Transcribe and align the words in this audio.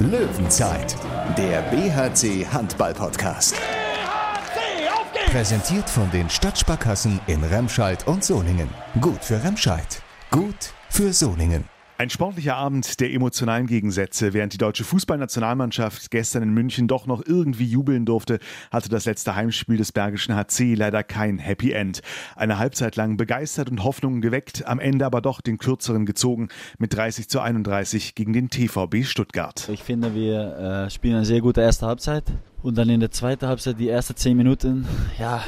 Löwenzeit, 0.00 0.96
der 1.36 1.60
BHC 1.60 2.46
Handball 2.50 2.94
Podcast. 2.94 3.54
BHC, 3.54 4.88
auf 4.88 5.12
geht's! 5.12 5.30
Präsentiert 5.30 5.90
von 5.90 6.10
den 6.10 6.30
Stadtsparkassen 6.30 7.20
in 7.26 7.44
Remscheid 7.44 8.06
und 8.06 8.24
Solingen. 8.24 8.70
Gut 9.02 9.22
für 9.22 9.44
Remscheid, 9.44 10.02
gut 10.30 10.72
für 10.88 11.12
Solingen. 11.12 11.68
Ein 12.00 12.08
sportlicher 12.08 12.56
Abend 12.56 12.98
der 13.00 13.12
emotionalen 13.12 13.66
Gegensätze. 13.66 14.32
Während 14.32 14.54
die 14.54 14.56
deutsche 14.56 14.84
Fußballnationalmannschaft 14.84 16.10
gestern 16.10 16.42
in 16.42 16.48
München 16.48 16.88
doch 16.88 17.04
noch 17.04 17.22
irgendwie 17.26 17.66
jubeln 17.66 18.06
durfte, 18.06 18.38
hatte 18.70 18.88
das 18.88 19.04
letzte 19.04 19.36
Heimspiel 19.36 19.76
des 19.76 19.92
Bergischen 19.92 20.34
HC 20.34 20.76
leider 20.76 21.02
kein 21.02 21.38
Happy 21.38 21.72
End. 21.72 22.00
Eine 22.36 22.56
Halbzeit 22.56 22.96
lang 22.96 23.18
begeistert 23.18 23.70
und 23.70 23.84
Hoffnungen 23.84 24.22
geweckt, 24.22 24.66
am 24.66 24.80
Ende 24.80 25.04
aber 25.04 25.20
doch 25.20 25.42
den 25.42 25.58
kürzeren 25.58 26.06
gezogen 26.06 26.48
mit 26.78 26.96
30 26.96 27.28
zu 27.28 27.40
31 27.40 28.14
gegen 28.14 28.32
den 28.32 28.48
TVB 28.48 29.04
Stuttgart. 29.04 29.68
Ich 29.70 29.82
finde, 29.82 30.14
wir 30.14 30.86
äh, 30.86 30.90
spielen 30.90 31.16
eine 31.16 31.26
sehr 31.26 31.42
gute 31.42 31.60
erste 31.60 31.84
Halbzeit 31.84 32.24
und 32.62 32.78
dann 32.78 32.88
in 32.88 33.00
der 33.00 33.10
zweiten 33.10 33.46
Halbzeit 33.46 33.78
die 33.78 33.90
ersten 33.90 34.16
zehn 34.16 34.38
Minuten, 34.38 34.88
ja, 35.18 35.42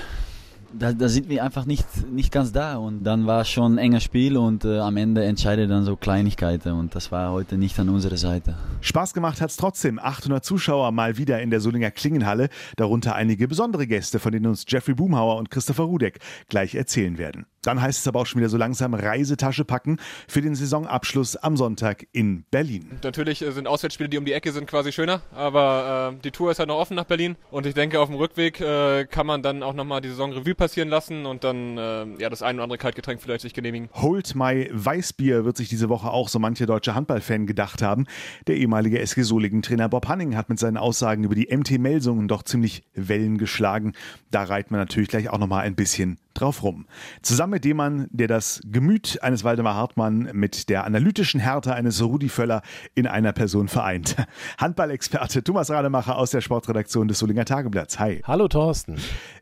da, 0.79 0.93
da, 0.93 1.09
sind 1.09 1.29
wir 1.29 1.45
einfach 1.45 1.65
nicht, 1.65 1.87
nicht 2.11 2.33
ganz 2.33 2.53
da. 2.53 2.77
Und 2.77 3.05
dann 3.05 3.27
war 3.27 3.43
es 3.43 3.49
schon 3.49 3.75
ein 3.75 3.79
enger 3.79 4.01
Spiel 4.01 4.37
und 4.37 4.65
äh, 4.65 4.79
am 4.79 4.97
Ende 4.97 5.25
entscheidet 5.25 5.71
dann 5.71 5.85
so 5.85 5.97
Kleinigkeiten. 5.97 6.73
Und 6.73 6.95
das 6.95 7.13
war 7.13 7.33
heute 7.33 7.59
nicht 7.59 7.79
an 7.79 7.89
unserer 7.89 8.17
Seite. 8.17 8.57
Spaß 8.81 9.15
gemacht 9.15 9.41
hat 9.41 9.51
es 9.51 9.57
trotzdem. 9.57 9.99
800 9.99 10.45
Zuschauer 10.45 10.93
mal 10.93 11.19
wieder 11.19 11.41
in 11.41 11.51
der 11.51 11.61
Solinger 11.61 11.91
Klingenhalle. 11.91 12.49
Darunter 12.77 13.15
einige 13.15 13.49
besondere 13.49 13.87
Gäste, 13.87 14.19
von 14.19 14.33
denen 14.33 14.47
uns 14.47 14.65
Jeffrey 14.69 14.95
Boomhauer 14.95 15.37
und 15.37 15.51
Christopher 15.51 15.85
Rudek 15.85 16.19
gleich 16.49 16.75
erzählen 16.75 17.19
werden. 17.19 17.47
Dann 17.63 17.81
heißt 17.81 18.01
es 18.01 18.09
aber 18.09 18.21
auch 18.21 18.27
schon 18.27 18.41
wieder 18.41 18.49
so 18.49 18.57
langsam 18.57 18.93
Reisetasche 18.93 19.65
packen 19.65 19.99
für 20.27 20.43
den 20.43 20.57
Saisonabschluss 20.57 21.37
am 21.37 21.57
Sonntag 21.57 22.07
in 22.11 22.45
Berlin. 22.51 22.99
Natürlich 23.05 23.39
sind 23.39 23.69
Auswärtsspiele, 23.69 24.09
die 24.09 24.19
um 24.19 24.25
die 24.25 24.33
Ecke 24.33 24.51
sind, 24.51 24.67
quasi 24.67 24.91
schöner, 24.91 25.23
aber 25.33 26.13
äh, 26.13 26.21
die 26.23 26.33
Tour 26.33 26.51
ist 26.51 26.59
halt 26.59 26.69
noch 26.69 26.79
offen 26.79 26.97
nach 26.97 27.05
Berlin 27.05 27.37
und 27.53 27.65
ich 27.65 27.75
denke, 27.75 28.01
auf 28.01 28.09
dem 28.09 28.17
Rückweg 28.17 28.61
äh, 28.61 29.05
kann 29.05 29.29
man 29.29 29.43
dann 29.43 29.63
auch 29.63 29.75
nochmal 29.75 30.01
die 30.01 30.09
Saison 30.09 30.33
Revue 30.33 30.57
passieren 30.57 30.89
lassen 30.89 31.25
und 31.25 31.45
dann 31.45 31.79
äh, 31.79 32.07
ja 32.21 32.31
das 32.31 32.43
ein 32.43 32.57
oder 32.57 32.65
andere 32.65 32.79
Kaltgetränk 32.79 33.23
vielleicht 33.23 33.43
sich 33.43 33.55
genehmigen. 33.55 33.89
Hold 33.95 34.35
My 34.35 34.69
Weißbier 34.73 35.45
wird 35.45 35.57
sich 35.57 35.69
diese 35.69 35.89
Woche 35.89 36.11
auch 36.11 36.29
so 36.29 36.41
manche 36.41 36.67
deutsche 36.67 36.97
Handballfan 36.97 37.47
gedacht 37.47 37.81
haben. 37.81 38.07
Der 38.49 38.57
ehemalige 38.57 38.99
SG 38.99 39.23
Solingen-Trainer 39.23 39.89
Bob 39.89 40.09
Hanning 40.09 40.37
hat 40.37 40.49
mit 40.49 40.59
seinen 40.59 40.77
Aussagen 40.79 41.23
über 41.23 41.37
die 41.37 41.55
MT 41.57 41.79
Melsungen 41.79 42.27
doch 42.27 42.43
ziemlich 42.43 42.83
Wellen 42.95 43.39
geschlagen. 43.39 43.93
Da 44.33 44.43
reiht 44.43 44.73
man 44.73 44.81
natürlich 44.81 45.09
gleich 45.09 45.29
auch 45.29 45.39
nochmal 45.39 45.65
ein 45.65 45.77
bisschen 45.77 46.19
drauf 46.35 46.63
rum. 46.63 46.87
Zusammen 47.23 47.52
mit 47.53 47.65
dem 47.65 47.77
Mann, 47.77 48.09
der 48.11 48.29
das 48.29 48.61
Gemüt 48.65 49.23
eines 49.23 49.45
Waldemar 49.45 49.75
Hartmann 49.75 50.31
mit 50.33 50.71
der 50.71 50.85
analytischen 50.85 51.39
Härte 51.39 51.75
eines 51.75 52.03
Rudi 52.03 52.31
Völler 52.31 52.63
in 52.95 53.07
einer 53.07 53.33
Person 53.33 53.69
vereint. 53.69 54.17
Handballexperte 54.59 55.45
Thomas 55.45 55.71
Rademacher 55.71 56.17
aus 56.17 56.31
der 56.31 56.41
Sportredaktion 56.41 57.09
des 57.09 57.19
Solinger 57.19 57.45
Tageblatts. 57.45 58.01
Hi. 58.01 58.23
Hallo 58.25 58.49
Thorsten. 58.49 58.97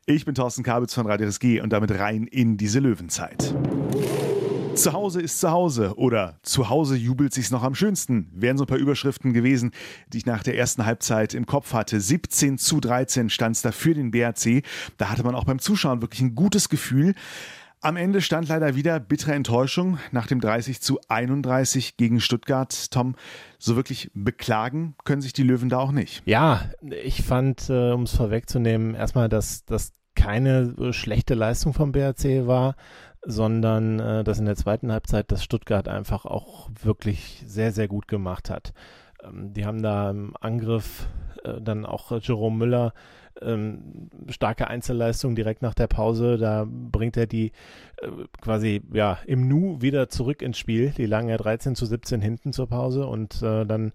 Ich 0.06 0.24
bin 0.24 0.34
Thorsten 0.34 0.64
Kabitz 0.64 0.92
von 0.92 1.06
Radio 1.06 1.28
SG 1.28 1.60
und 1.60 1.72
damit 1.72 1.96
rein 1.98 2.26
in 2.26 2.56
diese 2.56 2.80
Löwenzeit. 2.80 3.54
Zu 4.74 4.92
Hause 4.92 5.20
ist 5.20 5.40
zu 5.40 5.50
Hause 5.50 5.94
oder 5.96 6.38
zu 6.42 6.68
Hause 6.68 6.96
jubelt 6.96 7.34
sich's 7.34 7.50
noch 7.50 7.62
am 7.62 7.74
schönsten. 7.74 8.30
Wären 8.32 8.56
so 8.56 8.64
ein 8.64 8.66
paar 8.66 8.78
Überschriften 8.78 9.32
gewesen, 9.32 9.72
die 10.12 10.18
ich 10.18 10.26
nach 10.26 10.42
der 10.42 10.56
ersten 10.56 10.86
Halbzeit 10.86 11.34
im 11.34 11.46
Kopf 11.46 11.74
hatte. 11.74 12.00
17 12.00 12.56
zu 12.58 12.80
13 12.80 13.30
stand's 13.30 13.62
da 13.62 13.72
für 13.72 13.94
den 13.94 14.10
BRC. 14.10 14.64
Da 14.96 15.10
hatte 15.10 15.22
man 15.22 15.34
auch 15.34 15.44
beim 15.44 15.58
Zuschauen 15.58 16.00
wirklich 16.02 16.22
ein 16.22 16.34
gutes 16.34 16.68
Gefühl. 16.68 17.14
Am 17.82 17.96
Ende 17.96 18.20
stand 18.20 18.48
leider 18.48 18.74
wieder 18.74 19.00
bittere 19.00 19.32
Enttäuschung 19.32 19.98
nach 20.12 20.26
dem 20.26 20.38
30 20.38 20.82
zu 20.82 21.00
31 21.08 21.96
gegen 21.96 22.20
Stuttgart. 22.20 22.90
Tom, 22.90 23.14
so 23.58 23.74
wirklich 23.74 24.10
beklagen 24.12 24.94
können 25.04 25.22
sich 25.22 25.32
die 25.32 25.44
Löwen 25.44 25.70
da 25.70 25.78
auch 25.78 25.92
nicht. 25.92 26.22
Ja, 26.26 26.68
ich 27.02 27.22
fand, 27.22 27.70
äh, 27.70 27.92
um 27.92 28.02
es 28.02 28.14
vorwegzunehmen, 28.14 28.94
erstmal, 28.94 29.30
dass 29.30 29.64
das 29.64 29.94
keine 30.14 30.74
äh, 30.78 30.92
schlechte 30.92 31.32
Leistung 31.32 31.72
vom 31.72 31.92
BRC 31.92 32.46
war, 32.46 32.76
sondern 33.24 33.98
äh, 33.98 34.24
dass 34.24 34.38
in 34.38 34.44
der 34.44 34.56
zweiten 34.56 34.92
Halbzeit 34.92 35.32
das 35.32 35.42
Stuttgart 35.42 35.88
einfach 35.88 36.26
auch 36.26 36.68
wirklich 36.82 37.42
sehr, 37.46 37.72
sehr 37.72 37.88
gut 37.88 38.08
gemacht 38.08 38.50
hat. 38.50 38.74
Ähm, 39.22 39.54
die 39.54 39.64
haben 39.64 39.82
da 39.82 40.10
im 40.10 40.34
Angriff 40.38 41.08
dann 41.42 41.86
auch 41.86 42.12
Jerome 42.20 42.58
Müller 42.58 42.92
ähm, 43.42 44.10
starke 44.28 44.68
Einzelleistung 44.68 45.34
direkt 45.34 45.62
nach 45.62 45.74
der 45.74 45.86
Pause. 45.86 46.38
Da 46.38 46.66
bringt 46.68 47.16
er 47.16 47.26
die 47.26 47.52
äh, 47.98 48.08
quasi 48.40 48.82
ja 48.92 49.18
im 49.26 49.48
Nu 49.48 49.80
wieder 49.80 50.08
zurück 50.08 50.42
ins 50.42 50.58
Spiel. 50.58 50.90
Die 50.90 51.06
lagen 51.06 51.28
ja 51.28 51.36
13 51.36 51.74
zu 51.74 51.86
17 51.86 52.20
hinten 52.20 52.52
zur 52.52 52.68
Pause 52.68 53.06
und 53.06 53.42
äh, 53.42 53.64
dann 53.64 53.92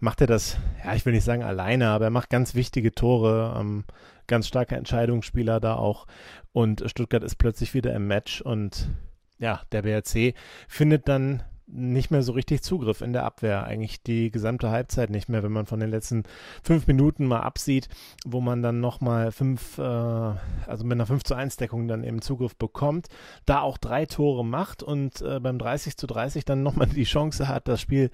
macht 0.00 0.20
er 0.20 0.26
das, 0.26 0.58
ja, 0.84 0.94
ich 0.94 1.06
will 1.06 1.12
nicht 1.12 1.24
sagen 1.24 1.42
alleine, 1.42 1.88
aber 1.88 2.06
er 2.06 2.10
macht 2.10 2.30
ganz 2.30 2.54
wichtige 2.54 2.94
Tore. 2.94 3.56
Ähm, 3.58 3.84
ganz 4.28 4.46
starker 4.46 4.76
Entscheidungsspieler 4.76 5.58
da 5.58 5.74
auch. 5.74 6.06
Und 6.52 6.84
Stuttgart 6.86 7.24
ist 7.24 7.36
plötzlich 7.36 7.74
wieder 7.74 7.92
im 7.94 8.06
Match 8.06 8.40
und 8.40 8.90
ja, 9.38 9.62
der 9.72 9.82
BRC 9.82 10.34
findet 10.68 11.08
dann 11.08 11.42
nicht 11.70 12.10
mehr 12.10 12.22
so 12.22 12.32
richtig 12.32 12.62
Zugriff 12.62 13.00
in 13.00 13.12
der 13.12 13.24
Abwehr. 13.24 13.64
Eigentlich 13.64 14.02
die 14.02 14.30
gesamte 14.30 14.70
Halbzeit 14.70 15.10
nicht 15.10 15.28
mehr, 15.28 15.42
wenn 15.42 15.52
man 15.52 15.66
von 15.66 15.80
den 15.80 15.90
letzten 15.90 16.24
fünf 16.62 16.86
Minuten 16.86 17.26
mal 17.26 17.40
absieht, 17.40 17.88
wo 18.26 18.40
man 18.40 18.62
dann 18.62 18.80
nochmal 18.80 19.32
fünf, 19.32 19.78
äh, 19.78 19.82
also 19.82 20.84
mit 20.84 20.92
einer 20.92 21.06
5 21.06 21.24
zu 21.24 21.34
1 21.34 21.56
Deckung 21.56 21.88
dann 21.88 22.04
eben 22.04 22.22
Zugriff 22.22 22.56
bekommt, 22.56 23.08
da 23.44 23.60
auch 23.60 23.78
drei 23.78 24.06
Tore 24.06 24.44
macht 24.44 24.82
und 24.82 25.20
äh, 25.20 25.40
beim 25.40 25.58
30 25.58 25.96
zu 25.96 26.06
30 26.06 26.44
dann 26.44 26.62
nochmal 26.62 26.88
die 26.88 27.04
Chance 27.04 27.48
hat, 27.48 27.68
das 27.68 27.80
Spiel 27.80 28.10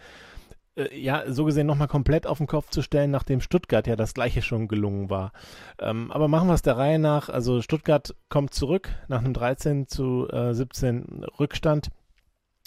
äh, 0.77 0.99
ja, 0.99 1.25
so 1.33 1.45
gesehen 1.45 1.67
nochmal 1.67 1.89
komplett 1.89 2.27
auf 2.27 2.39
den 2.39 2.47
Kopf 2.47 2.71
zu 2.71 2.83
stellen, 2.83 3.11
nachdem 3.11 3.41
Stuttgart 3.41 3.87
ja 3.87 3.97
das 3.97 4.15
gleiche 4.15 4.43
schon 4.43 4.69
gelungen 4.69 5.11
war. 5.11 5.33
Ähm, 5.79 6.11
aber 6.11 6.29
machen 6.29 6.49
wir 6.49 6.55
es 6.55 6.63
der 6.63 6.77
Reihe 6.77 6.99
nach. 6.99 7.29
Also 7.29 7.63
Stuttgart 7.63 8.15
kommt 8.29 8.55
zurück 8.55 8.91
nach 9.09 9.21
einem 9.21 9.35
13 9.35 9.87
zu 9.87 10.29
äh, 10.31 10.55
17 10.55 11.25
Rückstand 11.39 11.91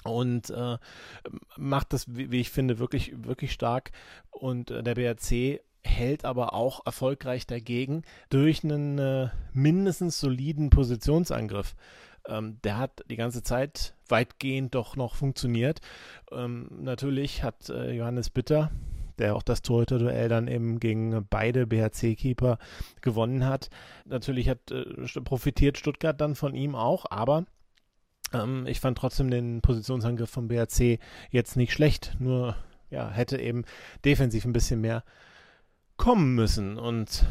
und 0.08 0.50
äh, 0.50 0.78
macht 1.58 1.94
das, 1.94 2.06
wie, 2.08 2.40
ich 2.40 2.50
finde, 2.50 2.80
wirklich, 2.80 3.14
wirklich 3.16 3.52
stark. 3.52 3.92
Und 4.32 4.72
äh, 4.72 4.84
der 4.84 4.96
BRC 4.96 5.62
hält 5.84 6.26
aber 6.26 6.54
auch 6.54 6.86
erfolgreich 6.86 7.48
dagegen 7.48 8.04
durch 8.30 8.64
einen 8.64 8.98
äh, 9.00 9.30
mindestens 9.54 10.20
soliden 10.20 10.70
Positionsangriff. 10.70 11.76
Ähm, 12.28 12.58
der 12.64 12.78
hat 12.78 13.04
die 13.10 13.16
ganze 13.16 13.42
Zeit 13.42 13.94
weitgehend 14.08 14.76
doch 14.76 14.96
noch 14.96 15.16
funktioniert. 15.16 15.80
Ähm, 16.32 16.68
natürlich 16.82 17.44
hat 17.44 17.70
äh, 17.70 17.92
Johannes 17.94 18.30
Bitter, 18.30 18.72
der 19.18 19.36
auch 19.36 19.44
das 19.44 19.62
Torhüter-Duell 19.62 20.30
dann 20.30 20.48
eben 20.48 20.80
gegen 20.80 21.26
beide 21.30 21.66
BHC-Keeper 21.66 22.58
gewonnen 23.02 23.46
hat. 23.46 23.70
Natürlich 24.06 24.50
hat 24.50 24.72
äh, 24.72 24.84
profitiert 25.22 25.78
Stuttgart 25.78 26.20
dann 26.20 26.36
von 26.36 26.54
ihm 26.54 26.76
auch, 26.76 27.06
aber 27.10 27.46
ähm, 28.34 28.66
ich 28.68 28.80
fand 28.80 28.98
trotzdem 28.98 29.30
den 29.30 29.62
Positionsangriff 29.62 30.30
vom 30.30 30.48
BHC 30.48 31.00
jetzt 31.30 31.56
nicht 31.56 31.74
schlecht. 31.74 32.16
Nur 32.20 32.56
ja, 32.90 33.10
hätte 33.10 33.40
eben 33.40 33.66
defensiv 34.06 34.46
ein 34.46 34.54
bisschen 34.54 34.82
mehr 34.82 35.04
kommen 35.98 36.36
müssen. 36.36 36.78
Und 36.78 37.26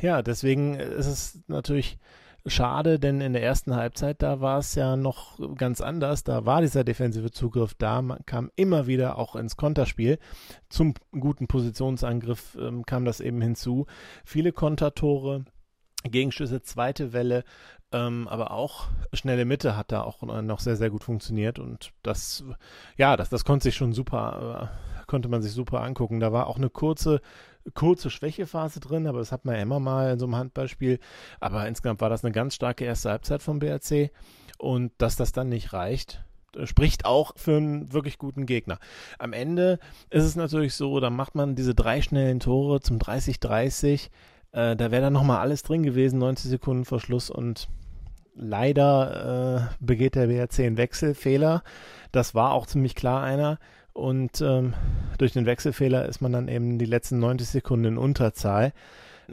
ja, 0.00 0.22
deswegen 0.22 0.74
ist 0.74 1.06
es 1.06 1.40
natürlich 1.46 1.98
schade, 2.46 2.98
denn 2.98 3.20
in 3.20 3.32
der 3.32 3.42
ersten 3.42 3.74
Halbzeit, 3.74 4.22
da 4.22 4.40
war 4.40 4.58
es 4.58 4.74
ja 4.74 4.96
noch 4.96 5.38
ganz 5.56 5.80
anders. 5.80 6.24
Da 6.24 6.46
war 6.46 6.60
dieser 6.60 6.84
defensive 6.84 7.30
Zugriff 7.30 7.74
da, 7.74 8.02
man 8.02 8.24
kam 8.26 8.50
immer 8.56 8.86
wieder 8.86 9.18
auch 9.18 9.36
ins 9.36 9.56
Konterspiel. 9.56 10.18
Zum 10.68 10.94
guten 11.12 11.46
Positionsangriff 11.46 12.56
ähm, 12.60 12.86
kam 12.86 13.04
das 13.04 13.20
eben 13.20 13.40
hinzu. 13.40 13.86
Viele 14.24 14.52
Kontertore, 14.52 15.44
Gegenschüsse, 16.04 16.62
zweite 16.62 17.12
Welle, 17.12 17.44
ähm, 17.92 18.28
aber 18.28 18.50
auch 18.50 18.86
schnelle 19.12 19.44
Mitte 19.44 19.76
hat 19.76 19.92
da 19.92 20.02
auch 20.02 20.22
noch 20.22 20.60
sehr, 20.60 20.76
sehr 20.76 20.90
gut 20.90 21.04
funktioniert 21.04 21.58
und 21.58 21.92
das, 22.02 22.44
ja, 22.96 23.16
das, 23.16 23.28
das 23.30 23.44
konnte 23.44 23.64
sich 23.64 23.76
schon 23.76 23.92
super, 23.92 24.70
äh, 24.70 25.06
konnte 25.06 25.28
man 25.28 25.42
sich 25.42 25.52
super 25.52 25.82
angucken. 25.82 26.20
Da 26.20 26.32
war 26.32 26.48
auch 26.48 26.56
eine 26.56 26.70
kurze 26.70 27.20
kurze 27.74 28.10
Schwächephase 28.10 28.80
drin, 28.80 29.06
aber 29.06 29.18
das 29.18 29.32
hat 29.32 29.44
man 29.44 29.56
ja 29.56 29.62
immer 29.62 29.80
mal 29.80 30.12
in 30.12 30.18
so 30.18 30.26
einem 30.26 30.36
Handballspiel. 30.36 30.98
Aber 31.40 31.66
insgesamt 31.66 32.00
war 32.00 32.10
das 32.10 32.24
eine 32.24 32.32
ganz 32.32 32.54
starke 32.54 32.84
erste 32.84 33.10
Halbzeit 33.10 33.42
vom 33.42 33.58
BRC 33.58 34.10
und 34.58 34.92
dass 34.98 35.16
das 35.16 35.32
dann 35.32 35.48
nicht 35.48 35.72
reicht, 35.72 36.24
äh, 36.56 36.66
spricht 36.66 37.04
auch 37.04 37.32
für 37.36 37.56
einen 37.56 37.92
wirklich 37.92 38.18
guten 38.18 38.46
Gegner. 38.46 38.78
Am 39.18 39.32
Ende 39.32 39.78
ist 40.10 40.24
es 40.24 40.36
natürlich 40.36 40.74
so, 40.74 41.00
da 41.00 41.10
macht 41.10 41.34
man 41.34 41.54
diese 41.54 41.74
drei 41.74 42.02
schnellen 42.02 42.40
Tore 42.40 42.80
zum 42.80 42.98
30-30. 42.98 44.10
Äh, 44.52 44.76
da 44.76 44.90
wäre 44.90 45.02
dann 45.02 45.12
nochmal 45.12 45.38
alles 45.38 45.62
drin 45.62 45.82
gewesen, 45.82 46.18
90 46.18 46.50
Sekunden 46.50 46.84
vor 46.84 47.00
Schluss 47.00 47.30
und 47.30 47.68
leider 48.38 49.68
äh, 49.80 49.84
begeht 49.84 50.14
der 50.14 50.28
BRC 50.28 50.60
einen 50.60 50.76
Wechselfehler. 50.76 51.62
Das 52.12 52.34
war 52.34 52.52
auch 52.52 52.66
ziemlich 52.66 52.94
klar 52.94 53.22
einer. 53.22 53.58
Und 53.92 54.40
ähm, 54.40 54.74
durch 55.18 55.32
den 55.32 55.44
Wechselfehler 55.44 56.06
ist 56.06 56.20
man 56.20 56.32
dann 56.32 56.48
eben 56.48 56.78
die 56.78 56.84
letzten 56.84 57.18
90 57.18 57.48
Sekunden 57.48 57.84
in 57.84 57.98
Unterzahl. 57.98 58.72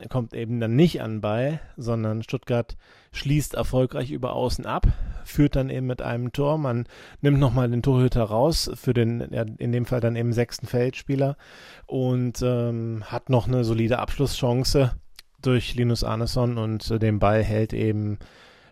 kommt 0.09 0.33
eben 0.33 0.59
dann 0.59 0.75
nicht 0.75 1.01
an 1.01 1.21
bei, 1.21 1.59
sondern 1.77 2.23
Stuttgart 2.23 2.75
schließt 3.11 3.53
erfolgreich 3.53 4.09
über 4.11 4.33
außen 4.33 4.65
ab, 4.65 4.87
führt 5.23 5.55
dann 5.55 5.69
eben 5.69 5.85
mit 5.85 6.01
einem 6.01 6.33
Tor. 6.33 6.57
Man 6.57 6.87
nimmt 7.21 7.39
nochmal 7.39 7.69
den 7.69 7.83
Torhüter 7.83 8.23
raus 8.23 8.71
für 8.73 8.95
den, 8.95 9.27
ja, 9.31 9.45
in 9.57 9.71
dem 9.71 9.85
Fall 9.85 10.01
dann 10.01 10.15
eben 10.15 10.33
sechsten 10.33 10.65
Feldspieler 10.65 11.37
und 11.85 12.41
ähm, 12.41 13.03
hat 13.05 13.29
noch 13.29 13.47
eine 13.47 13.63
solide 13.63 13.99
Abschlusschance 13.99 14.95
durch 15.43 15.75
Linus 15.75 16.03
Arneson 16.03 16.57
und 16.57 16.89
äh, 16.89 16.97
den 16.97 17.19
Ball 17.19 17.43
hält 17.43 17.71
eben 17.71 18.17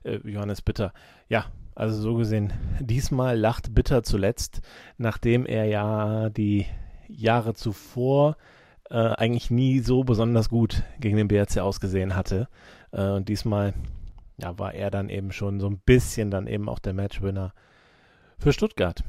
äh, 0.03 0.19
Johannes 0.23 0.61
Bitter. 0.61 0.93
Ja, 1.29 1.45
also 1.75 1.99
so 1.99 2.15
gesehen, 2.15 2.53
diesmal 2.79 3.37
lacht 3.37 3.73
Bitter 3.73 4.03
zuletzt, 4.03 4.61
nachdem 4.97 5.45
er 5.45 5.65
ja 5.65 6.29
die 6.29 6.65
Jahre 7.07 7.53
zuvor 7.53 8.37
äh, 8.89 8.97
eigentlich 8.97 9.49
nie 9.49 9.79
so 9.79 10.03
besonders 10.03 10.49
gut 10.49 10.83
gegen 10.99 11.17
den 11.17 11.27
BRC 11.27 11.59
ausgesehen 11.59 12.15
hatte. 12.15 12.47
Äh, 12.91 13.09
und 13.09 13.29
diesmal 13.29 13.73
ja, 14.37 14.57
war 14.57 14.73
er 14.73 14.91
dann 14.91 15.09
eben 15.09 15.31
schon 15.31 15.59
so 15.59 15.67
ein 15.67 15.79
bisschen 15.79 16.31
dann 16.31 16.47
eben 16.47 16.69
auch 16.69 16.79
der 16.79 16.93
Matchwinner 16.93 17.53
für 18.37 18.53
Stuttgart. 18.53 19.03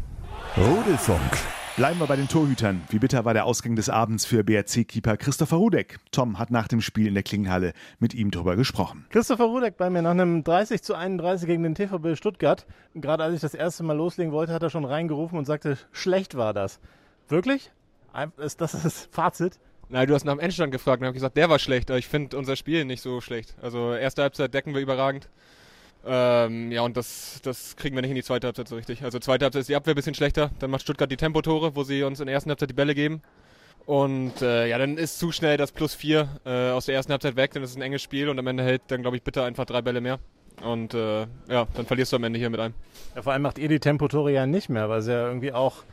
Rudelfunk. 0.56 1.63
Bleiben 1.76 1.98
wir 1.98 2.06
bei 2.06 2.14
den 2.14 2.28
Torhütern. 2.28 2.82
Wie 2.90 3.00
bitter 3.00 3.24
war 3.24 3.34
der 3.34 3.46
Ausgang 3.46 3.74
des 3.74 3.88
Abends 3.88 4.24
für 4.24 4.44
BRC-Keeper 4.44 5.16
Christopher 5.16 5.56
Rudek? 5.56 5.98
Tom 6.12 6.38
hat 6.38 6.52
nach 6.52 6.68
dem 6.68 6.80
Spiel 6.80 7.08
in 7.08 7.14
der 7.14 7.24
Klingenhalle 7.24 7.72
mit 7.98 8.14
ihm 8.14 8.30
darüber 8.30 8.54
gesprochen. 8.54 9.06
Christopher 9.10 9.46
Rudek 9.46 9.76
bei 9.76 9.90
mir 9.90 10.00
nach 10.00 10.12
einem 10.12 10.44
30 10.44 10.84
zu 10.84 10.94
31 10.94 11.48
gegen 11.48 11.64
den 11.64 11.74
TVB 11.74 12.16
Stuttgart. 12.16 12.64
Gerade 12.94 13.24
als 13.24 13.34
ich 13.34 13.40
das 13.40 13.54
erste 13.54 13.82
Mal 13.82 13.96
loslegen 13.96 14.32
wollte, 14.32 14.52
hat 14.52 14.62
er 14.62 14.70
schon 14.70 14.84
reingerufen 14.84 15.36
und 15.36 15.46
sagte, 15.46 15.76
schlecht 15.90 16.36
war 16.36 16.54
das. 16.54 16.78
Wirklich? 17.28 17.72
Ist 18.36 18.60
das 18.60 18.80
das 18.80 19.08
Fazit? 19.10 19.58
Nein, 19.88 20.06
du 20.06 20.14
hast 20.14 20.24
nach 20.24 20.34
dem 20.34 20.40
Endstand 20.40 20.70
gefragt 20.70 21.00
und 21.00 21.06
habe 21.06 21.14
gesagt, 21.14 21.36
der 21.36 21.50
war 21.50 21.58
schlecht, 21.58 21.90
aber 21.90 21.98
ich 21.98 22.06
finde 22.06 22.38
unser 22.38 22.54
Spiel 22.54 22.84
nicht 22.84 23.02
so 23.02 23.20
schlecht. 23.20 23.56
Also 23.60 23.94
erste 23.94 24.22
Halbzeit 24.22 24.54
decken 24.54 24.74
wir 24.74 24.80
überragend. 24.80 25.28
Ähm, 26.06 26.70
ja, 26.70 26.82
und 26.82 26.96
das, 26.96 27.40
das 27.42 27.76
kriegen 27.76 27.94
wir 27.96 28.02
nicht 28.02 28.10
in 28.10 28.16
die 28.16 28.22
zweite 28.22 28.46
Halbzeit 28.46 28.68
so 28.68 28.76
richtig. 28.76 29.02
Also 29.02 29.18
zweite 29.18 29.44
Halbzeit 29.44 29.60
ist 29.60 29.68
die 29.68 29.76
Abwehr 29.76 29.94
ein 29.94 29.96
bisschen 29.96 30.14
schlechter. 30.14 30.50
Dann 30.58 30.70
macht 30.70 30.82
Stuttgart 30.82 31.10
die 31.10 31.16
Tempotore, 31.16 31.76
wo 31.76 31.82
sie 31.82 32.02
uns 32.02 32.20
in 32.20 32.26
der 32.26 32.34
ersten 32.34 32.50
Halbzeit 32.50 32.70
die 32.70 32.74
Bälle 32.74 32.94
geben. 32.94 33.22
Und 33.86 34.40
äh, 34.40 34.66
ja, 34.68 34.78
dann 34.78 34.96
ist 34.96 35.18
zu 35.18 35.30
schnell 35.30 35.56
das 35.56 35.72
Plus 35.72 35.94
4 35.94 36.28
äh, 36.44 36.70
aus 36.70 36.86
der 36.86 36.94
ersten 36.94 37.12
Halbzeit 37.12 37.36
weg, 37.36 37.52
dann 37.52 37.62
ist 37.62 37.70
es 37.70 37.76
ein 37.76 37.82
enges 37.82 38.02
Spiel 38.02 38.28
und 38.28 38.38
am 38.38 38.46
Ende 38.46 38.62
hält 38.62 38.82
dann, 38.88 39.02
glaube 39.02 39.16
ich, 39.16 39.22
bitte 39.22 39.44
einfach 39.44 39.66
drei 39.66 39.82
Bälle 39.82 40.00
mehr. 40.00 40.18
Und 40.62 40.94
äh, 40.94 41.26
ja, 41.48 41.66
dann 41.74 41.84
verlierst 41.84 42.12
du 42.12 42.16
am 42.16 42.24
Ende 42.24 42.38
hier 42.38 42.48
mit 42.48 42.60
einem. 42.60 42.74
Ja, 43.14 43.22
vor 43.22 43.32
allem 43.32 43.42
macht 43.42 43.58
ihr 43.58 43.68
die 43.68 43.80
Tempotore 43.80 44.32
ja 44.32 44.46
nicht 44.46 44.68
mehr, 44.68 44.88
weil 44.88 45.02
sie 45.02 45.12
ja 45.12 45.26
irgendwie 45.26 45.52
auch 45.52 45.84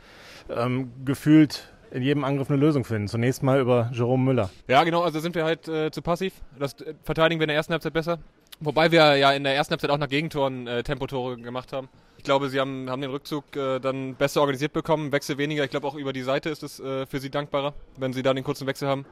ähm, 0.48 0.92
gefühlt 1.04 1.68
in 1.90 2.02
jedem 2.02 2.24
Angriff 2.24 2.48
eine 2.48 2.58
Lösung 2.58 2.84
finden. 2.84 3.08
Zunächst 3.08 3.42
mal 3.42 3.60
über 3.60 3.90
Jerome 3.92 4.24
Müller. 4.24 4.50
Ja, 4.68 4.82
genau, 4.84 5.02
also 5.02 5.20
sind 5.20 5.34
wir 5.34 5.44
halt 5.44 5.68
äh, 5.68 5.90
zu 5.90 6.00
passiv. 6.00 6.32
Das 6.58 6.80
äh, 6.80 6.94
verteidigen 7.02 7.40
wir 7.40 7.44
in 7.44 7.48
der 7.48 7.56
ersten 7.56 7.72
Halbzeit 7.72 7.92
besser. 7.92 8.18
Wobei 8.64 8.92
wir 8.92 9.16
ja 9.16 9.32
in 9.32 9.42
der 9.42 9.56
ersten 9.56 9.72
Halbzeit 9.72 9.90
auch 9.90 9.98
nach 9.98 10.08
Gegentoren 10.08 10.68
äh, 10.68 10.84
Tempotore 10.84 11.36
gemacht 11.36 11.72
haben. 11.72 11.88
Ich 12.16 12.22
glaube, 12.22 12.48
sie 12.48 12.60
haben, 12.60 12.88
haben 12.88 13.02
den 13.02 13.10
Rückzug 13.10 13.56
äh, 13.56 13.80
dann 13.80 14.14
besser 14.14 14.40
organisiert 14.40 14.72
bekommen, 14.72 15.10
Wechsel 15.10 15.36
weniger. 15.36 15.64
Ich 15.64 15.70
glaube, 15.70 15.88
auch 15.88 15.96
über 15.96 16.12
die 16.12 16.22
Seite 16.22 16.48
ist 16.48 16.62
es 16.62 16.78
äh, 16.78 17.04
für 17.06 17.18
sie 17.18 17.28
dankbarer, 17.28 17.74
wenn 17.96 18.12
sie 18.12 18.22
da 18.22 18.32
den 18.32 18.44
kurzen 18.44 18.68
Wechsel 18.68 18.86
haben. 18.86 19.04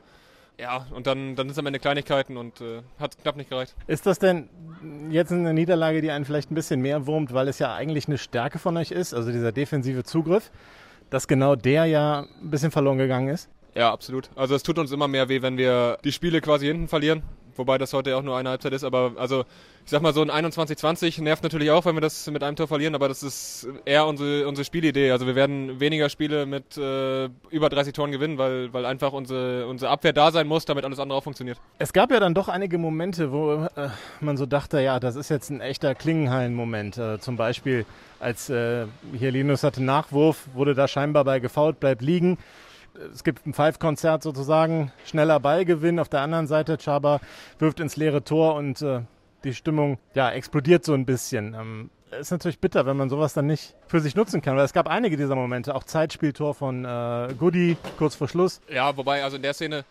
Ja, 0.56 0.87
und 0.94 1.08
dann, 1.08 1.35
dann 1.35 1.49
sind 1.49 1.52
es 1.52 1.58
am 1.58 1.67
Ende 1.67 1.81
Kleinigkeiten 1.81 2.37
und 2.37 2.61
äh, 2.61 2.82
hat 3.00 3.20
knapp 3.20 3.35
nicht 3.35 3.50
gereicht. 3.50 3.75
Ist 3.88 4.06
das 4.06 4.20
denn 4.20 4.49
jetzt 5.11 5.32
eine 5.32 5.53
Niederlage, 5.53 6.00
die 6.00 6.12
einen 6.12 6.25
vielleicht 6.25 6.53
ein 6.53 6.55
bisschen 6.55 6.81
mehr 6.81 7.08
wurmt, 7.08 7.35
weil 7.35 7.49
es 7.49 7.58
ja 7.58 7.75
eigentlich 7.75 8.06
eine 8.06 8.19
Stärke 8.19 8.61
von 8.61 8.76
euch 8.76 8.93
ist, 8.93 9.14
also 9.14 9.32
dieser 9.32 9.50
defensive 9.50 10.05
Zugriff, 10.05 10.53
dass 11.08 11.26
genau 11.26 11.56
der 11.56 11.87
ja 11.87 12.26
ein 12.41 12.50
bisschen 12.50 12.70
verloren 12.70 12.99
gegangen 12.99 13.31
ist? 13.31 13.49
Ja, 13.75 13.93
absolut. 13.93 14.31
Also 14.37 14.55
es 14.55 14.62
tut 14.62 14.79
uns 14.79 14.93
immer 14.93 15.08
mehr 15.08 15.29
weh, 15.29 15.43
wenn 15.43 15.56
wir 15.56 15.99
die 16.05 16.12
Spiele 16.12 16.41
quasi 16.41 16.67
hinten 16.67 16.87
verlieren 16.87 17.25
wobei 17.56 17.79
das 17.79 17.93
heute 17.93 18.17
auch 18.17 18.23
nur 18.23 18.37
eine 18.37 18.50
Halbzeit 18.50 18.73
ist, 18.73 18.85
aber 18.85 19.12
also 19.17 19.44
ich 19.85 19.91
sag 19.91 20.02
mal 20.02 20.12
so 20.12 20.23
ein 20.23 20.31
21-20 20.31 21.23
nervt 21.23 21.43
natürlich 21.43 21.70
auch, 21.70 21.85
wenn 21.85 21.97
wir 21.97 22.00
das 22.00 22.31
mit 22.31 22.43
einem 22.43 22.55
Tor 22.55 22.69
verlieren, 22.69 22.94
aber 22.94 23.08
das 23.08 23.23
ist 23.23 23.67
eher 23.85 24.06
unsere, 24.06 24.47
unsere 24.47 24.64
Spielidee. 24.64 25.11
Also 25.11 25.26
wir 25.26 25.35
werden 25.35 25.81
weniger 25.81 26.08
Spiele 26.08 26.47
mit 26.47 26.76
äh, 26.76 27.29
über 27.50 27.69
30 27.69 27.93
Toren 27.93 28.12
gewinnen, 28.12 28.38
weil, 28.38 28.73
weil 28.73 28.87
einfach 28.87 29.12
unsere, 29.12 29.67
unsere 29.67 29.91
Abwehr 29.91 30.12
da 30.12 30.31
sein 30.31 30.47
muss, 30.47 30.64
damit 30.64 30.85
alles 30.85 31.00
andere 31.00 31.19
auch 31.19 31.25
funktioniert. 31.25 31.58
Es 31.79 31.93
gab 31.93 32.12
ja 32.12 32.20
dann 32.20 32.35
doch 32.35 32.49
einige 32.49 32.79
Momente, 32.79 33.32
wo 33.32 33.55
äh, 33.55 33.88
man 34.20 34.37
so 34.37 34.46
dachte, 34.46 34.81
ja, 34.81 35.00
das 35.00 35.17
ist 35.17 35.29
jetzt 35.29 35.50
ein 35.50 35.61
echter 35.61 35.94
Klingenhallen-Moment. 35.94 36.99
Äh, 36.99 37.19
zum 37.19 37.37
Beispiel, 37.37 37.85
als 38.20 38.50
äh, 38.50 38.87
hier 39.19 39.32
Linus 39.32 39.64
hatte 39.64 39.82
Nachwurf, 39.82 40.46
wurde 40.55 40.75
da 40.75 40.87
scheinbar 40.87 41.25
bei 41.25 41.41
gefault, 41.41 41.81
bleibt 41.81 42.03
liegen 42.03 42.38
es 43.13 43.25
gibt 43.25 43.47
ein 43.47 43.55
Five-Konzert 43.55 44.23
sozusagen, 44.23 44.93
schneller 45.05 45.41
Ballgewinn. 45.41 45.99
Auf 45.99 46.09
der 46.09 46.21
anderen 46.21 46.47
Seite, 46.47 46.79
Chaba 46.79 47.21
wirft 47.59 47.81
ins 47.81 47.97
leere 47.97 48.25
Tor 48.25 48.55
und 48.55 48.83
äh, 48.83 49.03
die 49.45 49.55
Stimmung 49.55 49.99
ja, 50.15 50.31
explodiert 50.31 50.85
so 50.85 50.95
ein 50.95 51.07
bisschen. 51.07 51.55
Ähm, 51.55 51.91
ist 52.19 52.31
natürlich 52.31 52.59
bitter, 52.59 52.87
wenn 52.87 52.97
man 52.97 53.09
sowas 53.09 53.35
dann 53.35 53.47
nicht 53.47 53.75
für 53.87 54.01
sich 54.01 54.17
nutzen 54.17 54.43
kann, 54.43 54.57
weil 54.57 54.65
es 54.65 54.73
gab 54.73 54.89
einige 54.89 55.17
dieser 55.17 55.37
Momente, 55.37 55.75
auch 55.75 55.85
Zeitspieltor 55.85 56.55
von 56.55 56.85
äh, 56.85 57.35
Goody 57.39 57.77
kurz 57.99 58.15
vor 58.17 58.29
Schluss. 58.29 58.61
Ja, 58.69 58.97
wobei, 58.97 59.23
also 59.23 59.37
in 59.37 59.43
der 59.43 59.55
Szene, 59.55 59.85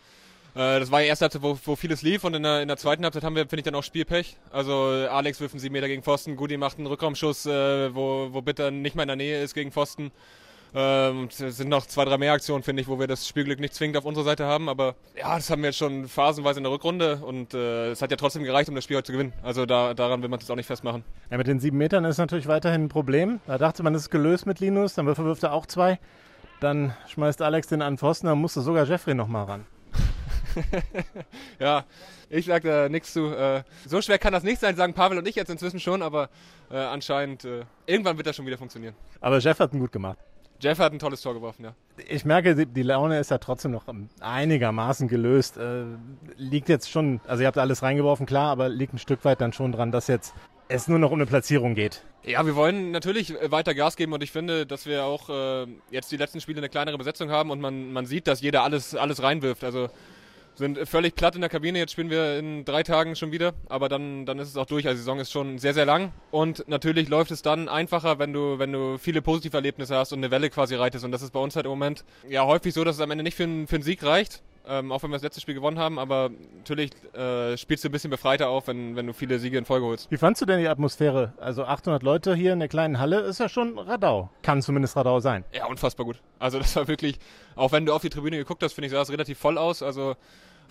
äh, 0.54 0.80
das 0.80 0.90
war 0.90 1.00
die 1.00 1.06
erste 1.06 1.24
Halbzeit, 1.24 1.42
wo, 1.42 1.58
wo 1.64 1.76
vieles 1.76 2.02
lief 2.02 2.24
und 2.24 2.34
in 2.34 2.42
der, 2.42 2.62
in 2.62 2.68
der 2.68 2.76
zweiten 2.76 3.04
Halbzeit 3.04 3.24
haben 3.24 3.36
wir, 3.36 3.42
finde 3.42 3.58
ich, 3.58 3.64
dann 3.64 3.74
auch 3.74 3.82
Spielpech. 3.82 4.36
Also 4.50 4.74
Alex 5.10 5.40
wirft 5.40 5.54
einen 5.54 5.60
7 5.60 5.72
Meter 5.72 5.88
gegen 5.88 6.02
Pfosten, 6.02 6.36
Goody 6.36 6.56
macht 6.58 6.78
einen 6.78 6.86
Rückraumschuss, 6.86 7.46
äh, 7.46 7.94
wo, 7.94 8.28
wo 8.32 8.42
Bitter 8.42 8.70
nicht 8.70 8.96
mehr 8.96 9.04
in 9.04 9.08
der 9.08 9.16
Nähe 9.16 9.42
ist 9.42 9.54
gegen 9.54 9.72
Pfosten. 9.72 10.10
Ähm, 10.74 11.28
es 11.30 11.56
sind 11.56 11.68
noch 11.68 11.86
zwei, 11.86 12.04
drei 12.04 12.18
mehr 12.18 12.32
Aktionen, 12.32 12.62
finde 12.62 12.82
ich, 12.82 12.88
wo 12.88 12.98
wir 12.98 13.06
das 13.06 13.26
Spielglück 13.26 13.58
nicht 13.58 13.74
zwingend 13.74 13.96
auf 13.96 14.04
unserer 14.04 14.24
Seite 14.24 14.44
haben. 14.46 14.68
Aber 14.68 14.94
ja, 15.16 15.36
das 15.36 15.50
haben 15.50 15.62
wir 15.62 15.68
jetzt 15.70 15.78
schon 15.78 16.06
phasenweise 16.08 16.60
in 16.60 16.64
der 16.64 16.72
Rückrunde 16.72 17.16
und 17.16 17.54
äh, 17.54 17.90
es 17.90 18.02
hat 18.02 18.10
ja 18.10 18.16
trotzdem 18.16 18.44
gereicht, 18.44 18.68
um 18.68 18.74
das 18.74 18.84
Spiel 18.84 18.96
heute 18.96 19.06
zu 19.06 19.12
gewinnen. 19.12 19.32
Also 19.42 19.66
da, 19.66 19.94
daran 19.94 20.22
will 20.22 20.28
man 20.28 20.38
es 20.40 20.50
auch 20.50 20.56
nicht 20.56 20.66
festmachen. 20.66 21.04
Ja, 21.30 21.38
mit 21.38 21.46
den 21.46 21.58
sieben 21.58 21.78
Metern 21.78 22.04
ist 22.04 22.18
natürlich 22.18 22.46
weiterhin 22.46 22.84
ein 22.84 22.88
Problem. 22.88 23.40
Da 23.46 23.58
dachte 23.58 23.82
man, 23.82 23.92
das 23.92 24.02
ist 24.02 24.10
gelöst 24.10 24.46
mit 24.46 24.60
Linus, 24.60 24.94
dann 24.94 25.06
wirft 25.06 25.42
er 25.42 25.52
auch 25.52 25.66
zwei. 25.66 25.98
Dann 26.60 26.94
schmeißt 27.08 27.42
Alex 27.42 27.68
den 27.68 27.82
an 27.82 27.98
Pfosten, 27.98 28.26
dann 28.26 28.38
musste 28.38 28.60
sogar 28.60 28.84
Jeffrey 28.84 29.14
nochmal 29.14 29.46
ran. 29.46 29.66
ja, 31.58 31.84
ich 32.28 32.46
sag 32.46 32.62
da 32.62 32.88
nichts 32.88 33.12
zu. 33.12 33.26
Äh, 33.26 33.62
so 33.86 34.00
schwer 34.02 34.18
kann 34.18 34.32
das 34.32 34.42
nicht 34.42 34.60
sein, 34.60 34.76
sagen 34.76 34.94
Pavel 34.94 35.18
und 35.18 35.26
ich 35.26 35.36
jetzt 35.36 35.50
inzwischen 35.50 35.80
schon, 35.80 36.02
aber 36.02 36.28
äh, 36.70 36.76
anscheinend 36.76 37.44
äh, 37.44 37.64
irgendwann 37.86 38.16
wird 38.16 38.26
das 38.26 38.36
schon 38.36 38.46
wieder 38.46 38.58
funktionieren. 38.58 38.94
Aber 39.20 39.38
Jeff 39.38 39.58
hat 39.58 39.72
ihn 39.72 39.80
gut 39.80 39.92
gemacht. 39.92 40.18
Jeff 40.60 40.78
hat 40.78 40.92
ein 40.92 40.98
tolles 40.98 41.22
Tor 41.22 41.34
geworfen, 41.34 41.64
ja. 41.64 41.74
Ich 42.08 42.24
merke, 42.24 42.66
die 42.66 42.82
Laune 42.82 43.18
ist 43.18 43.30
ja 43.30 43.38
trotzdem 43.38 43.70
noch 43.70 43.84
einigermaßen 44.20 45.08
gelöst. 45.08 45.56
Äh, 45.56 45.84
liegt 46.36 46.68
jetzt 46.68 46.90
schon, 46.90 47.20
also 47.26 47.42
ihr 47.42 47.46
habt 47.46 47.58
alles 47.58 47.82
reingeworfen, 47.82 48.26
klar, 48.26 48.50
aber 48.50 48.68
liegt 48.68 48.94
ein 48.94 48.98
Stück 48.98 49.24
weit 49.24 49.40
dann 49.40 49.52
schon 49.52 49.72
dran, 49.72 49.90
dass 49.92 50.06
jetzt 50.06 50.34
es 50.68 50.86
nur 50.86 50.98
noch 50.98 51.10
um 51.10 51.18
eine 51.18 51.26
Platzierung 51.26 51.74
geht. 51.74 52.04
Ja, 52.24 52.44
wir 52.44 52.54
wollen 52.54 52.90
natürlich 52.90 53.34
weiter 53.50 53.74
Gas 53.74 53.96
geben 53.96 54.12
und 54.12 54.22
ich 54.22 54.30
finde, 54.30 54.66
dass 54.66 54.86
wir 54.86 55.04
auch 55.04 55.28
äh, 55.30 55.66
jetzt 55.90 56.12
die 56.12 56.16
letzten 56.16 56.40
Spiele 56.40 56.58
eine 56.58 56.68
kleinere 56.68 56.98
Besetzung 56.98 57.30
haben 57.30 57.50
und 57.50 57.60
man, 57.60 57.92
man 57.92 58.06
sieht, 58.06 58.26
dass 58.26 58.40
jeder 58.40 58.62
alles, 58.62 58.94
alles 58.94 59.22
reinwirft. 59.22 59.64
Also 59.64 59.88
sind 60.54 60.78
völlig 60.88 61.14
platt 61.14 61.34
in 61.34 61.40
der 61.40 61.50
Kabine. 61.50 61.78
Jetzt 61.78 61.92
spielen 61.92 62.10
wir 62.10 62.38
in 62.38 62.64
drei 62.64 62.82
Tagen 62.82 63.16
schon 63.16 63.32
wieder, 63.32 63.54
aber 63.68 63.88
dann, 63.88 64.26
dann 64.26 64.38
ist 64.38 64.48
es 64.48 64.56
auch 64.56 64.66
durch. 64.66 64.86
Also 64.86 64.96
die 64.96 65.00
Saison 65.00 65.18
ist 65.18 65.32
schon 65.32 65.58
sehr, 65.58 65.74
sehr 65.74 65.86
lang 65.86 66.12
und 66.30 66.68
natürlich 66.68 67.08
läuft 67.08 67.30
es 67.30 67.42
dann 67.42 67.68
einfacher, 67.68 68.18
wenn 68.18 68.32
du, 68.32 68.58
wenn 68.58 68.72
du 68.72 68.98
viele 68.98 69.22
positive 69.22 69.56
Erlebnisse 69.56 69.96
hast 69.96 70.12
und 70.12 70.18
eine 70.20 70.30
Welle 70.30 70.50
quasi 70.50 70.74
reitest. 70.74 71.04
Und 71.04 71.12
das 71.12 71.22
ist 71.22 71.32
bei 71.32 71.40
uns 71.40 71.56
halt 71.56 71.66
im 71.66 71.70
Moment 71.70 72.04
ja 72.28 72.44
häufig 72.44 72.74
so, 72.74 72.84
dass 72.84 72.96
es 72.96 73.02
am 73.02 73.10
Ende 73.10 73.24
nicht 73.24 73.36
für, 73.36 73.44
einen, 73.44 73.66
für 73.66 73.76
einen 73.76 73.84
Sieg 73.84 74.02
reicht. 74.02 74.42
Ähm, 74.66 74.92
auch 74.92 75.02
wenn 75.02 75.10
wir 75.10 75.16
das 75.16 75.22
letzte 75.22 75.40
Spiel 75.40 75.54
gewonnen 75.54 75.78
haben, 75.78 75.98
aber 75.98 76.30
natürlich 76.56 76.90
äh, 77.14 77.56
spielst 77.56 77.82
du 77.84 77.88
ein 77.88 77.92
bisschen 77.92 78.10
befreiter 78.10 78.48
auf, 78.48 78.68
wenn, 78.68 78.94
wenn 78.94 79.06
du 79.06 79.12
viele 79.12 79.38
Siege 79.38 79.56
in 79.58 79.64
Folge 79.64 79.86
holst. 79.86 80.10
Wie 80.10 80.16
fandst 80.16 80.42
du 80.42 80.46
denn 80.46 80.60
die 80.60 80.68
Atmosphäre? 80.68 81.32
Also 81.38 81.64
800 81.64 82.02
Leute 82.02 82.34
hier 82.34 82.52
in 82.52 82.58
der 82.58 82.68
kleinen 82.68 82.98
Halle 82.98 83.20
ist 83.20 83.40
ja 83.40 83.48
schon 83.48 83.78
Radau. 83.78 84.30
Kann 84.42 84.62
zumindest 84.62 84.96
Radau 84.96 85.20
sein. 85.20 85.44
Ja, 85.52 85.66
unfassbar 85.66 86.04
gut. 86.04 86.20
Also 86.38 86.58
das 86.58 86.76
war 86.76 86.88
wirklich, 86.88 87.18
auch 87.56 87.72
wenn 87.72 87.86
du 87.86 87.94
auf 87.94 88.02
die 88.02 88.10
Tribüne 88.10 88.36
geguckt 88.36 88.62
hast, 88.62 88.74
finde 88.74 88.86
ich, 88.86 88.92
sah 88.92 89.00
es 89.00 89.10
relativ 89.10 89.38
voll 89.38 89.56
aus. 89.56 89.82
Also 89.82 90.16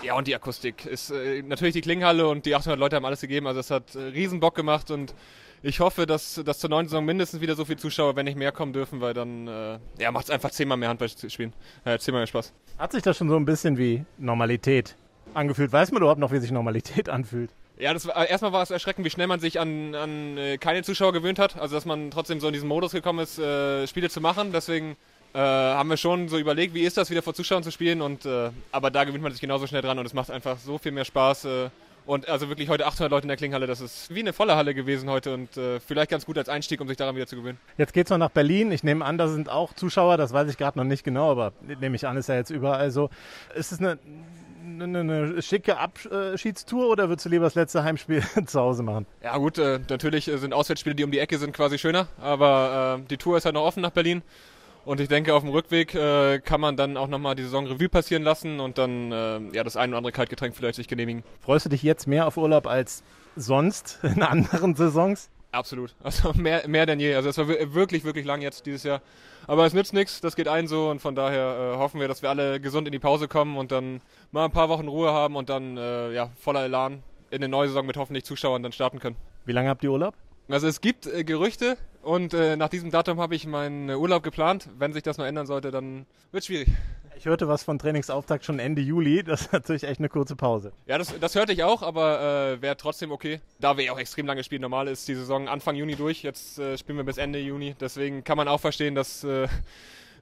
ja, 0.03 0.15
und 0.15 0.27
die 0.27 0.35
Akustik 0.35 0.85
ist 0.85 1.11
äh, 1.11 1.41
natürlich 1.41 1.73
die 1.73 1.81
Klingenhalle 1.81 2.27
und 2.27 2.45
die 2.45 2.55
800 2.55 2.79
Leute 2.79 2.95
haben 2.95 3.05
alles 3.05 3.21
gegeben. 3.21 3.47
Also 3.47 3.59
es 3.59 3.69
hat 3.69 3.95
äh, 3.95 3.99
riesen 3.99 4.39
Bock 4.39 4.55
gemacht 4.55 4.91
und 4.91 5.13
ich 5.61 5.79
hoffe, 5.79 6.05
dass, 6.05 6.41
dass 6.45 6.59
zur 6.59 6.69
neuen 6.69 6.87
Saison 6.87 7.03
mindestens 7.03 7.41
wieder 7.41 7.55
so 7.55 7.65
viele 7.65 7.77
Zuschauer, 7.77 8.15
wenn 8.15 8.25
nicht 8.25 8.37
mehr 8.37 8.51
kommen 8.51 8.73
dürfen, 8.73 9.01
weil 9.01 9.13
dann 9.13 9.47
äh, 9.47 9.79
ja, 9.99 10.11
macht 10.11 10.25
es 10.25 10.29
einfach 10.31 10.51
zehnmal 10.51 10.77
mehr 10.77 10.89
Handball 10.89 11.09
spielen. 11.09 11.53
Äh, 11.85 11.97
zehnmal 11.99 12.21
mehr 12.21 12.27
Spaß. 12.27 12.53
Hat 12.77 12.91
sich 12.91 13.03
das 13.03 13.17
schon 13.17 13.29
so 13.29 13.35
ein 13.35 13.45
bisschen 13.45 13.77
wie 13.77 14.05
Normalität 14.17 14.95
angefühlt? 15.33 15.71
Weiß 15.71 15.91
man 15.91 16.01
überhaupt 16.01 16.19
noch, 16.19 16.31
wie 16.31 16.39
sich 16.39 16.51
Normalität 16.51 17.09
anfühlt? 17.09 17.51
Ja, 17.77 17.93
das 17.93 18.05
war, 18.05 18.27
erstmal 18.27 18.51
war 18.51 18.61
es 18.61 18.71
erschreckend, 18.71 19.05
wie 19.05 19.09
schnell 19.09 19.27
man 19.27 19.39
sich 19.39 19.59
an, 19.59 19.95
an 19.95 20.37
äh, 20.37 20.57
keine 20.57 20.83
Zuschauer 20.83 21.13
gewöhnt 21.13 21.39
hat. 21.39 21.57
Also 21.57 21.75
dass 21.75 21.85
man 21.85 22.11
trotzdem 22.11 22.39
so 22.39 22.47
in 22.47 22.53
diesen 22.53 22.67
Modus 22.67 22.91
gekommen 22.91 23.19
ist, 23.19 23.39
äh, 23.39 23.87
Spiele 23.87 24.09
zu 24.09 24.19
machen. 24.21 24.51
Deswegen 24.51 24.97
äh, 25.33 25.39
haben 25.39 25.89
wir 25.89 25.97
schon 25.97 26.27
so 26.27 26.37
überlegt, 26.37 26.73
wie 26.73 26.81
ist 26.81 26.97
das, 26.97 27.09
wieder 27.09 27.21
vor 27.21 27.33
Zuschauern 27.33 27.63
zu 27.63 27.71
spielen. 27.71 28.01
Und, 28.01 28.25
äh, 28.25 28.49
aber 28.71 28.91
da 28.91 29.05
gewöhnt 29.05 29.23
man 29.23 29.31
sich 29.31 29.41
genauso 29.41 29.65
schnell 29.67 29.81
dran 29.81 29.97
und 29.97 30.05
es 30.05 30.13
macht 30.13 30.29
einfach 30.29 30.57
so 30.57 30.77
viel 30.77 30.91
mehr 30.91 31.05
Spaß. 31.05 31.45
Äh, 31.45 31.69
und 32.09 32.27
also 32.27 32.49
wirklich 32.49 32.69
heute 32.69 32.87
800 32.87 33.11
Leute 33.11 33.25
in 33.25 33.27
der 33.27 33.37
Klinghalle, 33.37 33.67
das 33.67 33.81
ist 33.81 34.13
wie 34.13 34.21
eine 34.21 34.33
volle 34.33 34.55
Halle 34.55 34.73
gewesen 34.73 35.11
heute 35.11 35.31
und 35.31 35.55
äh, 35.57 35.79
vielleicht 35.79 36.09
ganz 36.09 36.25
gut 36.25 36.39
als 36.39 36.49
Einstieg, 36.49 36.81
um 36.81 36.87
sich 36.87 36.97
daran 36.97 37.15
wieder 37.15 37.27
zu 37.27 37.35
gewöhnen. 37.35 37.59
Jetzt 37.77 37.93
geht 37.93 38.07
es 38.07 38.09
noch 38.09 38.17
nach 38.17 38.31
Berlin. 38.31 38.71
Ich 38.71 38.83
nehme 38.83 39.05
an, 39.05 39.19
da 39.19 39.27
sind 39.27 39.47
auch 39.47 39.73
Zuschauer, 39.73 40.17
das 40.17 40.33
weiß 40.33 40.49
ich 40.49 40.57
gerade 40.57 40.79
noch 40.79 40.85
nicht 40.85 41.03
genau, 41.03 41.29
aber 41.29 41.53
nehme 41.79 41.95
ich 41.95 42.07
an, 42.07 42.17
ist 42.17 42.27
ja 42.27 42.33
jetzt 42.35 42.49
überall 42.49 42.89
so. 42.89 43.11
Ist 43.53 43.71
es 43.71 43.79
eine 43.79 43.99
eine, 44.81 44.99
eine 44.99 45.41
schicke 45.41 45.77
Abschiedstour 45.77 46.89
oder 46.89 47.09
würdest 47.09 47.25
du 47.25 47.29
lieber 47.29 47.45
das 47.45 47.55
letzte 47.55 47.83
Heimspiel 47.83 48.23
zu 48.45 48.59
Hause 48.59 48.81
machen? 48.81 49.05
Ja 49.21 49.37
gut, 49.37 49.59
äh, 49.59 49.79
natürlich 49.87 50.25
sind 50.25 50.53
Auswärtsspiele, 50.53 50.95
die 50.95 51.03
um 51.03 51.11
die 51.11 51.19
Ecke 51.19 51.37
sind, 51.37 51.53
quasi 51.53 51.77
schöner, 51.77 52.07
aber 52.19 52.99
äh, 52.99 53.07
die 53.07 53.17
Tour 53.17 53.37
ist 53.37 53.45
halt 53.45 53.53
noch 53.53 53.65
offen 53.65 53.81
nach 53.81 53.91
Berlin. 53.91 54.23
Und 54.85 54.99
ich 54.99 55.07
denke, 55.07 55.33
auf 55.33 55.43
dem 55.43 55.51
Rückweg 55.51 55.93
äh, 55.93 56.39
kann 56.39 56.61
man 56.61 56.75
dann 56.75 56.97
auch 56.97 57.07
nochmal 57.07 57.35
die 57.35 57.43
Saison 57.43 57.67
Revue 57.67 57.89
passieren 57.89 58.23
lassen 58.23 58.59
und 58.59 58.77
dann 58.77 59.11
äh, 59.11 59.39
ja, 59.53 59.63
das 59.63 59.77
ein 59.77 59.89
oder 59.89 59.97
andere 59.97 60.11
Kaltgetränk 60.11 60.55
vielleicht 60.55 60.75
sich 60.75 60.87
genehmigen. 60.87 61.23
Freust 61.41 61.65
du 61.65 61.69
dich 61.69 61.83
jetzt 61.83 62.07
mehr 62.07 62.25
auf 62.25 62.37
Urlaub 62.37 62.65
als 62.65 63.03
sonst 63.35 63.99
in 64.03 64.23
anderen 64.23 64.75
Saisons? 64.75 65.29
Absolut. 65.51 65.95
Also 66.03 66.33
mehr, 66.33 66.67
mehr 66.67 66.85
denn 66.85 66.99
je. 66.99 67.15
Also 67.15 67.29
es 67.29 67.37
war 67.37 67.47
wirklich, 67.47 68.03
wirklich 68.03 68.25
lang 68.25 68.41
jetzt 68.41 68.65
dieses 68.65 68.83
Jahr. 68.83 69.01
Aber 69.47 69.65
es 69.65 69.73
nützt 69.73 69.93
nichts, 69.93 70.21
das 70.21 70.35
geht 70.35 70.47
ein 70.47 70.67
so 70.67 70.89
und 70.89 71.01
von 71.01 71.15
daher 71.15 71.73
äh, 71.73 71.77
hoffen 71.77 71.99
wir, 71.99 72.07
dass 72.07 72.21
wir 72.21 72.29
alle 72.29 72.59
gesund 72.59 72.87
in 72.87 72.91
die 72.91 72.99
Pause 72.99 73.27
kommen 73.27 73.57
und 73.57 73.71
dann 73.71 74.01
mal 74.31 74.45
ein 74.45 74.51
paar 74.51 74.69
Wochen 74.69 74.87
Ruhe 74.87 75.11
haben 75.11 75.35
und 75.35 75.49
dann 75.49 75.77
äh, 75.77 76.13
ja, 76.13 76.29
voller 76.39 76.63
Elan 76.63 77.01
in 77.31 77.37
eine 77.37 77.49
neue 77.49 77.67
Saison 77.67 77.85
mit 77.85 77.97
hoffentlich 77.97 78.25
Zuschauern 78.25 78.61
dann 78.61 78.71
starten 78.71 78.99
können. 78.99 79.15
Wie 79.45 79.51
lange 79.51 79.69
habt 79.69 79.83
ihr 79.83 79.91
Urlaub? 79.91 80.13
Also 80.49 80.67
es 80.67 80.81
gibt 80.81 81.07
äh, 81.07 81.23
Gerüchte 81.23 81.77
und 82.01 82.33
äh, 82.33 82.55
nach 82.55 82.69
diesem 82.69 82.91
Datum 82.91 83.19
habe 83.19 83.35
ich 83.35 83.45
meinen 83.45 83.89
Urlaub 83.89 84.23
geplant. 84.23 84.69
Wenn 84.77 84.93
sich 84.93 85.03
das 85.03 85.17
noch 85.17 85.25
ändern 85.25 85.45
sollte, 85.45 85.71
dann 85.71 86.05
wird 86.31 86.41
es 86.41 86.45
schwierig. 86.47 86.69
Ich 87.17 87.25
hörte 87.25 87.49
was 87.49 87.63
von 87.63 87.77
Trainingsauftakt 87.77 88.45
schon 88.45 88.59
Ende 88.59 88.81
Juli. 88.81 89.23
Das 89.23 89.41
ist 89.41 89.53
natürlich 89.53 89.83
echt 89.83 89.99
eine 89.99 90.07
kurze 90.07 90.37
Pause. 90.37 90.71
Ja, 90.87 90.97
das, 90.97 91.13
das 91.19 91.35
hörte 91.35 91.51
ich 91.51 91.63
auch, 91.63 91.83
aber 91.83 92.21
äh, 92.53 92.61
wäre 92.61 92.77
trotzdem 92.77 93.11
okay. 93.11 93.41
Da 93.59 93.75
wir 93.75 93.83
ja 93.83 93.91
auch 93.91 93.99
extrem 93.99 94.25
lange 94.25 94.43
spielen. 94.45 94.61
Normal 94.61 94.87
ist 94.87 95.05
die 95.07 95.15
Saison 95.15 95.49
Anfang 95.49 95.75
Juni 95.75 95.95
durch. 95.95 96.23
Jetzt 96.23 96.59
äh, 96.59 96.77
spielen 96.77 96.97
wir 96.97 97.03
bis 97.03 97.17
Ende 97.17 97.39
Juni. 97.39 97.75
Deswegen 97.77 98.23
kann 98.23 98.37
man 98.37 98.47
auch 98.47 98.61
verstehen, 98.61 98.95
dass 98.95 99.25
äh, 99.25 99.49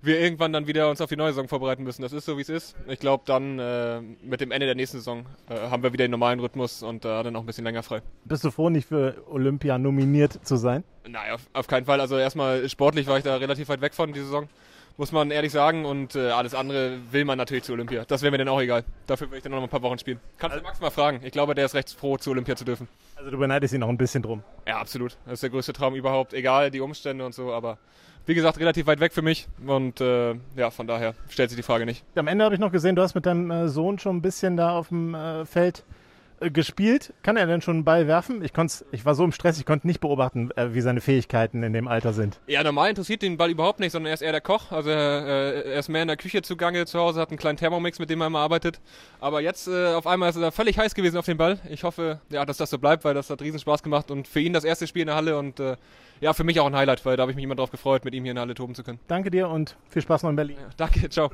wir 0.01 0.19
irgendwann 0.19 0.53
dann 0.53 0.67
wieder 0.67 0.89
uns 0.89 1.01
auf 1.01 1.09
die 1.09 1.15
neue 1.15 1.31
Saison 1.31 1.47
vorbereiten 1.47 1.83
müssen. 1.83 2.01
Das 2.01 2.13
ist 2.13 2.25
so, 2.25 2.37
wie 2.37 2.41
es 2.41 2.49
ist. 2.49 2.75
Ich 2.87 2.99
glaube, 2.99 3.23
dann 3.25 3.59
äh, 3.59 4.01
mit 4.23 4.41
dem 4.41 4.51
Ende 4.51 4.65
der 4.65 4.75
nächsten 4.75 4.97
Saison 4.97 5.25
äh, 5.49 5.55
haben 5.69 5.83
wir 5.83 5.93
wieder 5.93 6.05
den 6.05 6.11
normalen 6.11 6.39
Rhythmus 6.39 6.83
und 6.83 7.05
äh, 7.05 7.23
dann 7.23 7.35
auch 7.35 7.41
ein 7.41 7.45
bisschen 7.45 7.63
länger 7.63 7.83
frei. 7.83 8.01
Bist 8.25 8.43
du 8.43 8.51
froh, 8.51 8.69
nicht 8.69 8.87
für 8.87 9.23
Olympia 9.29 9.77
nominiert 9.77 10.45
zu 10.45 10.55
sein? 10.57 10.83
Nein, 11.07 11.33
auf, 11.33 11.41
auf 11.53 11.67
keinen 11.67 11.85
Fall. 11.85 12.01
Also 12.01 12.17
erstmal 12.17 12.67
sportlich 12.69 13.07
war 13.07 13.17
ich 13.17 13.23
da 13.23 13.35
relativ 13.37 13.69
weit 13.69 13.81
weg 13.81 13.93
von 13.93 14.13
dieser 14.13 14.25
Saison 14.25 14.49
muss 14.97 15.11
man 15.11 15.31
ehrlich 15.31 15.51
sagen. 15.51 15.85
Und 15.85 16.15
äh, 16.15 16.29
alles 16.29 16.53
andere 16.53 16.99
will 17.11 17.25
man 17.25 17.37
natürlich 17.37 17.63
zu 17.63 17.73
Olympia. 17.73 18.03
Das 18.05 18.21
wäre 18.21 18.31
mir 18.31 18.39
dann 18.39 18.49
auch 18.49 18.59
egal. 18.59 18.83
Dafür 19.05 19.31
will 19.31 19.37
ich 19.37 19.43
dann 19.43 19.51
noch 19.51 19.63
ein 19.63 19.69
paar 19.69 19.81
Wochen 19.81 19.97
spielen. 19.97 20.19
Kannst 20.37 20.57
du 20.57 20.61
Max 20.61 20.79
mal 20.79 20.89
fragen. 20.89 21.21
Ich 21.23 21.31
glaube, 21.31 21.55
der 21.55 21.65
ist 21.65 21.75
recht 21.75 21.91
froh, 21.91 22.17
zu 22.17 22.31
Olympia 22.31 22.55
zu 22.55 22.65
dürfen. 22.65 22.87
Also 23.15 23.31
du 23.31 23.37
beneidest 23.37 23.73
ihn 23.73 23.79
noch 23.79 23.89
ein 23.89 23.97
bisschen 23.97 24.23
drum. 24.23 24.43
Ja, 24.67 24.79
absolut. 24.79 25.17
Das 25.25 25.35
ist 25.35 25.43
der 25.43 25.49
größte 25.49 25.73
Traum 25.73 25.95
überhaupt. 25.95 26.33
Egal, 26.33 26.71
die 26.71 26.81
Umstände 26.81 27.25
und 27.25 27.33
so. 27.33 27.53
Aber 27.53 27.77
wie 28.27 28.35
gesagt, 28.35 28.59
relativ 28.59 28.85
weit 28.87 28.99
weg 28.99 29.13
für 29.13 29.21
mich. 29.21 29.47
Und 29.65 30.01
äh, 30.01 30.35
ja, 30.55 30.69
von 30.69 30.85
daher 30.85 31.15
stellt 31.29 31.49
sich 31.49 31.57
die 31.57 31.63
Frage 31.63 31.85
nicht. 31.85 32.03
Am 32.15 32.27
Ende 32.27 32.45
habe 32.45 32.53
ich 32.53 32.61
noch 32.61 32.71
gesehen, 32.71 32.95
du 32.95 33.01
hast 33.01 33.15
mit 33.15 33.25
deinem 33.25 33.49
äh, 33.49 33.69
Sohn 33.69 33.97
schon 33.99 34.17
ein 34.17 34.21
bisschen 34.21 34.57
da 34.57 34.77
auf 34.77 34.89
dem 34.89 35.15
äh, 35.15 35.45
Feld 35.45 35.83
äh, 36.41 36.51
gespielt. 36.51 37.13
Kann 37.23 37.37
er 37.37 37.47
denn 37.47 37.61
schon 37.61 37.77
einen 37.77 37.83
Ball 37.85 38.05
werfen? 38.05 38.43
Ich, 38.43 38.51
ich 38.91 39.05
war 39.05 39.15
so 39.15 39.23
im 39.23 39.31
Stress, 39.31 39.57
ich 39.57 39.65
konnte 39.65 39.87
nicht 39.87 40.01
beobachten, 40.01 40.51
äh, 40.57 40.73
wie 40.73 40.81
seine 40.81 40.99
Fähigkeiten 40.99 41.63
in 41.63 41.71
dem 41.71 41.87
Alter 41.87 42.11
sind. 42.11 42.39
Ja, 42.47 42.63
normal 42.63 42.89
interessiert 42.89 43.21
den 43.21 43.37
Ball 43.37 43.49
überhaupt 43.49 43.79
nicht, 43.79 43.93
sondern 43.93 44.11
er 44.11 44.13
ist 44.15 44.21
eher 44.21 44.33
der 44.33 44.41
Koch. 44.41 44.73
Also 44.73 44.89
äh, 44.89 45.61
er 45.61 45.79
ist 45.79 45.87
mehr 45.87 46.01
in 46.01 46.09
der 46.09 46.17
Küche 46.17 46.41
zugange 46.41 46.85
zu 46.85 46.99
Hause, 46.99 47.21
hat 47.21 47.29
einen 47.29 47.39
kleinen 47.39 47.57
Thermomix, 47.57 47.97
mit 47.97 48.09
dem 48.09 48.19
er 48.19 48.27
immer 48.27 48.39
arbeitet. 48.39 48.81
Aber 49.21 49.39
jetzt 49.39 49.69
äh, 49.69 49.93
auf 49.93 50.05
einmal 50.05 50.29
ist 50.29 50.35
er 50.35 50.51
völlig 50.51 50.77
heiß 50.77 50.95
gewesen 50.95 51.17
auf 51.17 51.25
den 51.25 51.37
Ball. 51.37 51.59
Ich 51.69 51.85
hoffe, 51.85 52.19
ja, 52.29 52.45
dass 52.45 52.57
das 52.57 52.71
so 52.71 52.77
bleibt, 52.77 53.05
weil 53.05 53.13
das 53.13 53.29
hat 53.29 53.41
riesen 53.41 53.59
Spaß 53.59 53.83
gemacht 53.83 54.11
und 54.11 54.27
für 54.27 54.41
ihn 54.41 54.51
das 54.51 54.65
erste 54.65 54.85
Spiel 54.85 55.03
in 55.03 55.07
der 55.07 55.15
Halle 55.15 55.39
und 55.39 55.61
äh, 55.61 55.77
ja, 56.21 56.33
für 56.33 56.43
mich 56.43 56.59
auch 56.59 56.67
ein 56.67 56.75
Highlight, 56.75 57.05
weil 57.05 57.17
da 57.17 57.21
habe 57.21 57.31
ich 57.31 57.35
mich 57.35 57.43
immer 57.43 57.55
drauf 57.55 57.71
gefreut, 57.71 58.05
mit 58.05 58.13
ihm 58.13 58.23
hier 58.23 58.31
in 58.31 58.35
der 58.35 58.43
Halle 58.43 58.55
toben 58.55 58.75
zu 58.75 58.83
können. 58.83 58.99
Danke 59.07 59.31
dir 59.31 59.49
und 59.49 59.77
viel 59.89 60.01
Spaß 60.01 60.23
noch 60.23 60.29
in 60.29 60.35
Berlin. 60.35 60.57
Ja, 60.59 60.69
danke, 60.77 61.09
ciao. 61.09 61.31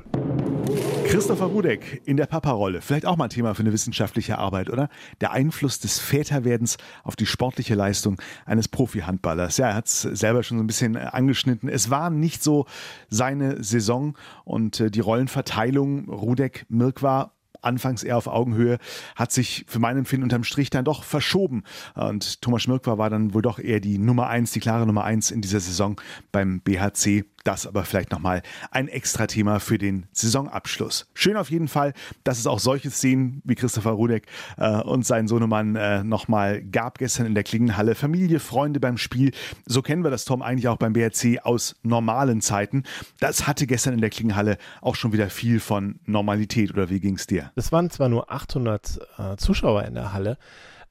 Christopher 1.06 1.46
Rudek 1.46 2.02
in 2.06 2.16
der 2.16 2.26
Papa-Rolle. 2.26 2.80
Vielleicht 2.80 3.06
auch 3.06 3.16
mal 3.16 3.24
ein 3.24 3.30
Thema 3.30 3.54
für 3.54 3.60
eine 3.60 3.72
wissenschaftliche 3.72 4.38
Arbeit, 4.38 4.70
oder? 4.70 4.88
Der 5.20 5.32
Einfluss 5.32 5.78
des 5.78 5.98
Väterwerdens 5.98 6.76
auf 7.02 7.16
die 7.16 7.26
sportliche 7.26 7.74
Leistung 7.74 8.20
eines 8.46 8.68
Profi-Handballers. 8.68 9.58
Ja, 9.58 9.68
er 9.68 9.74
hat 9.74 9.86
es 9.86 10.02
selber 10.02 10.42
schon 10.42 10.58
so 10.58 10.64
ein 10.64 10.66
bisschen 10.66 10.96
angeschnitten. 10.96 11.68
Es 11.68 11.90
war 11.90 12.10
nicht 12.10 12.42
so 12.42 12.66
seine 13.08 13.62
Saison 13.62 14.16
und 14.44 14.80
äh, 14.80 14.90
die 14.90 15.00
Rollenverteilung 15.00 16.08
Rudek, 16.08 16.66
Mirk 16.68 17.02
war 17.02 17.33
anfangs 17.64 18.02
eher 18.02 18.16
auf 18.16 18.26
Augenhöhe, 18.26 18.78
hat 19.16 19.32
sich 19.32 19.64
für 19.68 19.78
mein 19.78 19.96
Empfinden 19.96 20.24
unterm 20.24 20.44
Strich 20.44 20.70
dann 20.70 20.84
doch 20.84 21.04
verschoben. 21.04 21.64
Und 21.94 22.42
Thomas 22.42 22.62
Schmirkwa 22.62 22.98
war 22.98 23.10
dann 23.10 23.34
wohl 23.34 23.42
doch 23.42 23.58
eher 23.58 23.80
die 23.80 23.98
Nummer 23.98 24.28
eins, 24.28 24.52
die 24.52 24.60
klare 24.60 24.86
Nummer 24.86 25.04
eins 25.04 25.30
in 25.30 25.40
dieser 25.40 25.60
Saison 25.60 26.00
beim 26.32 26.60
BHC. 26.60 27.24
Das 27.44 27.66
aber 27.66 27.84
vielleicht 27.84 28.10
nochmal 28.10 28.42
ein 28.70 28.88
extra 28.88 29.26
Thema 29.26 29.60
für 29.60 29.76
den 29.76 30.06
Saisonabschluss. 30.12 31.06
Schön 31.12 31.36
auf 31.36 31.50
jeden 31.50 31.68
Fall, 31.68 31.92
dass 32.24 32.38
es 32.38 32.46
auch 32.46 32.58
solche 32.58 32.90
Szenen 32.90 33.42
wie 33.44 33.54
Christopher 33.54 33.90
Rudek 33.90 34.26
äh, 34.56 34.80
und 34.80 35.04
sein 35.04 35.28
Sohnemann 35.28 35.76
äh, 35.76 36.02
nochmal 36.02 36.62
gab 36.62 36.96
gestern 36.96 37.26
in 37.26 37.34
der 37.34 37.44
Klingenhalle. 37.44 37.94
Familie, 37.94 38.40
Freunde 38.40 38.80
beim 38.80 38.96
Spiel. 38.96 39.32
So 39.66 39.82
kennen 39.82 40.04
wir 40.04 40.10
das, 40.10 40.24
Tom, 40.24 40.40
eigentlich 40.40 40.68
auch 40.68 40.78
beim 40.78 40.94
BRC 40.94 41.44
aus 41.44 41.76
normalen 41.82 42.40
Zeiten. 42.40 42.84
Das 43.20 43.46
hatte 43.46 43.66
gestern 43.66 43.92
in 43.92 44.00
der 44.00 44.10
Klingenhalle 44.10 44.56
auch 44.80 44.94
schon 44.94 45.12
wieder 45.12 45.28
viel 45.28 45.60
von 45.60 46.00
Normalität. 46.06 46.72
Oder 46.72 46.88
wie 46.88 47.00
ging 47.00 47.16
es 47.16 47.26
dir? 47.26 47.52
Es 47.56 47.72
waren 47.72 47.90
zwar 47.90 48.08
nur 48.08 48.32
800 48.32 49.00
äh, 49.18 49.36
Zuschauer 49.36 49.84
in 49.84 49.94
der 49.94 50.14
Halle, 50.14 50.38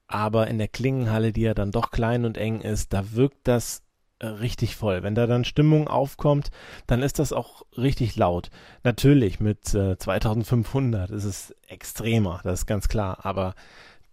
aber 0.07 0.47
in 0.47 0.59
der 0.59 0.67
Klingenhalle, 0.67 1.33
die 1.33 1.41
ja 1.41 1.55
dann 1.55 1.71
doch 1.71 1.89
klein 1.89 2.25
und 2.25 2.37
eng 2.37 2.61
ist, 2.61 2.93
da 2.93 3.13
wirkt 3.13 3.47
das 3.47 3.82
richtig 4.27 4.75
voll. 4.75 5.03
Wenn 5.03 5.15
da 5.15 5.27
dann 5.27 5.45
Stimmung 5.45 5.87
aufkommt, 5.87 6.49
dann 6.87 7.01
ist 7.01 7.19
das 7.19 7.33
auch 7.33 7.63
richtig 7.77 8.15
laut. 8.15 8.49
Natürlich 8.83 9.39
mit 9.39 9.73
äh, 9.73 9.97
2500 9.97 11.11
ist 11.11 11.23
es 11.23 11.55
extremer, 11.67 12.41
das 12.43 12.61
ist 12.61 12.65
ganz 12.65 12.87
klar. 12.87 13.25
Aber 13.25 13.55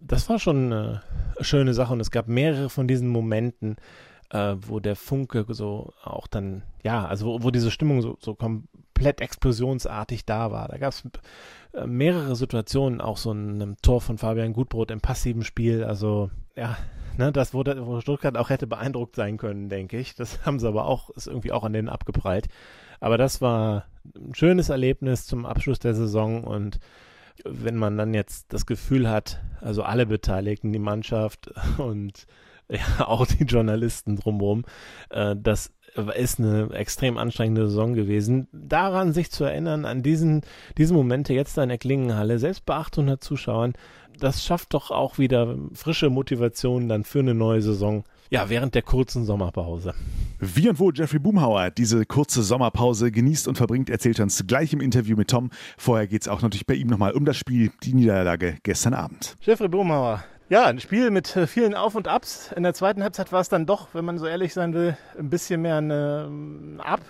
das 0.01 0.29
war 0.29 0.39
schon 0.39 0.73
eine 0.73 1.03
schöne 1.41 1.75
Sache 1.75 1.93
und 1.93 2.01
es 2.01 2.11
gab 2.11 2.29
mehrere 2.29 2.71
von 2.71 2.89
diesen 2.89 3.09
Momenten, 3.09 3.77
äh, 4.31 4.57
wo 4.61 4.81
der 4.81 4.97
Funke 4.97 5.45
so 5.49 5.93
auch 6.03 6.27
dann, 6.27 6.63
ja, 6.83 7.05
also 7.05 7.27
wo, 7.27 7.43
wo 7.43 7.51
diese 7.51 7.71
Stimmung 7.71 8.03
so, 8.03 8.17
so 8.21 8.35
komplett 9.01 9.23
explosionsartig 9.23 10.27
da 10.27 10.51
war. 10.51 10.69
Da 10.69 10.77
gab 10.77 10.93
es 10.93 11.03
äh, 11.73 11.87
mehrere 11.87 12.37
Situationen, 12.37 13.01
auch 13.01 13.17
so 13.17 13.33
ein 13.33 13.77
Tor 13.81 14.03
von 14.03 14.19
Fabian 14.19 14.53
Gutbrot 14.53 14.91
im 14.91 15.01
passiven 15.01 15.43
Spiel. 15.43 15.85
Also 15.85 16.31
ja, 16.55 16.77
ne, 17.17 17.33
das, 17.33 17.55
wo, 17.55 17.65
wo 17.65 18.01
Stuttgart 18.01 18.37
auch 18.37 18.51
hätte 18.51 18.67
beeindruckt 18.67 19.17
sein 19.17 19.39
können, 19.39 19.71
denke 19.71 19.99
ich. 19.99 20.15
Das 20.17 20.45
haben 20.45 20.59
sie 20.59 20.69
aber 20.69 20.85
auch, 20.85 21.09
ist 21.11 21.29
irgendwie 21.29 21.53
auch 21.53 21.65
an 21.65 21.73
denen 21.73 21.89
abgeprallt. 21.89 22.49
Aber 23.01 23.17
das 23.17 23.41
war 23.41 23.87
ein 24.15 24.35
schönes 24.35 24.69
Erlebnis 24.69 25.25
zum 25.25 25.47
Abschluss 25.47 25.79
der 25.79 25.95
Saison 25.95 26.45
und 26.45 26.79
wenn 27.47 27.77
man 27.77 27.97
dann 27.97 28.13
jetzt 28.13 28.53
das 28.53 28.67
Gefühl 28.67 29.09
hat, 29.09 29.41
also 29.63 29.83
alle 29.83 30.05
Beteiligten, 30.05 30.75
die 30.75 30.79
Mannschaft 30.79 31.51
und 31.79 32.27
ja, 32.69 33.07
auch 33.07 33.27
die 33.27 33.45
Journalisten 33.45 34.17
drumherum, 34.17 34.65
äh, 35.09 35.35
das 35.39 35.73
ist 36.17 36.39
eine 36.39 36.71
extrem 36.73 37.19
anstrengende 37.19 37.69
Saison 37.69 37.95
gewesen. 37.95 38.49
Daran 38.53 39.13
sich 39.13 39.31
zu 39.31 39.45
erinnern, 39.45 39.85
an 39.85 40.03
diesen, 40.03 40.43
diese 40.79 40.95
Momente 40.95 41.35
jetzt 41.35 41.59
in 41.59 41.69
der 41.69 41.79
Klingenhalle, 41.79 42.39
selbst 42.39 42.65
bei 42.67 42.75
800 42.75 43.23
Zuschauern, 43.23 43.75
das 44.19 44.45
schafft 44.45 44.75
doch 44.75 44.91
auch 44.91 45.19
wieder 45.19 45.57
frische 45.73 46.11
Motivation 46.11 46.89
dann 46.89 47.05
für 47.05 47.21
eine 47.21 47.35
neue 47.35 47.63
Saison. 47.63 48.05
Ja, 48.29 48.49
während 48.49 48.75
der 48.75 48.83
kurzen 48.83 49.25
Sommerpause. 49.25 49.95
Wie 50.39 50.69
und 50.69 50.79
wo 50.79 50.91
Jeffrey 50.93 51.19
Boomhauer 51.19 51.71
diese 51.71 52.07
kurze 52.07 52.43
Sommerpause 52.43 53.11
genießt 53.11 53.49
und 53.49 53.57
verbringt, 53.57 53.91
erzählt 53.91 54.21
er 54.21 54.25
uns 54.25 54.47
gleich 54.47 54.73
im 54.73 54.81
Interview 54.81 55.17
mit 55.17 55.29
Tom. 55.29 55.51
Vorher 55.77 56.07
geht 56.07 56.23
es 56.23 56.29
auch 56.29 56.41
natürlich 56.41 56.67
bei 56.67 56.75
ihm 56.75 56.87
nochmal 56.87 57.13
um 57.13 57.25
das 57.25 57.37
Spiel, 57.37 57.73
die 57.83 57.95
Niederlage 57.95 58.57
gestern 58.63 58.95
Abend. 58.95 59.37
Jeffrey 59.41 59.69
Boomhauer, 59.69 60.23
ja, 60.51 60.67
ein 60.67 60.81
Spiel 60.81 61.11
mit 61.11 61.35
äh, 61.37 61.47
vielen 61.47 61.75
Auf 61.75 61.95
und 61.95 62.09
Abs. 62.09 62.51
In 62.53 62.65
der 62.65 62.75
zweiten 62.75 63.03
Halbzeit 63.05 63.33
war 63.33 63.41
es 63.41 63.49
dann 63.49 63.67
doch, 63.67 63.89
wenn 63.95 64.05
man 64.05 64.19
so 64.19 64.27
ehrlich 64.27 64.53
sein 64.53 64.75
will, 64.75 64.97
ein 65.17 65.31
bisschen 65.31 65.63
mehr 65.63 65.79
ein 65.79 66.79
äh, 66.81 66.83
Ab, 66.83 67.01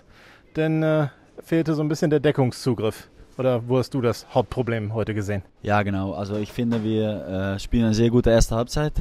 denn 0.56 0.82
äh, 0.82 1.09
fehlte 1.42 1.75
so 1.75 1.82
ein 1.82 1.88
bisschen 1.88 2.11
der 2.11 2.20
Deckungszugriff. 2.20 3.09
Oder 3.38 3.66
wo 3.66 3.78
hast 3.78 3.94
du 3.94 4.02
das 4.02 4.26
Hauptproblem 4.35 4.92
heute 4.92 5.14
gesehen? 5.14 5.42
Ja, 5.62 5.82
genau. 5.82 6.12
Also 6.12 6.37
ich 6.37 6.52
finde, 6.52 6.85
wir 6.85 7.54
äh, 7.54 7.59
spielen 7.59 7.87
eine 7.87 7.94
sehr 7.94 8.11
gute 8.11 8.28
erste 8.28 8.56
Halbzeit. 8.56 8.92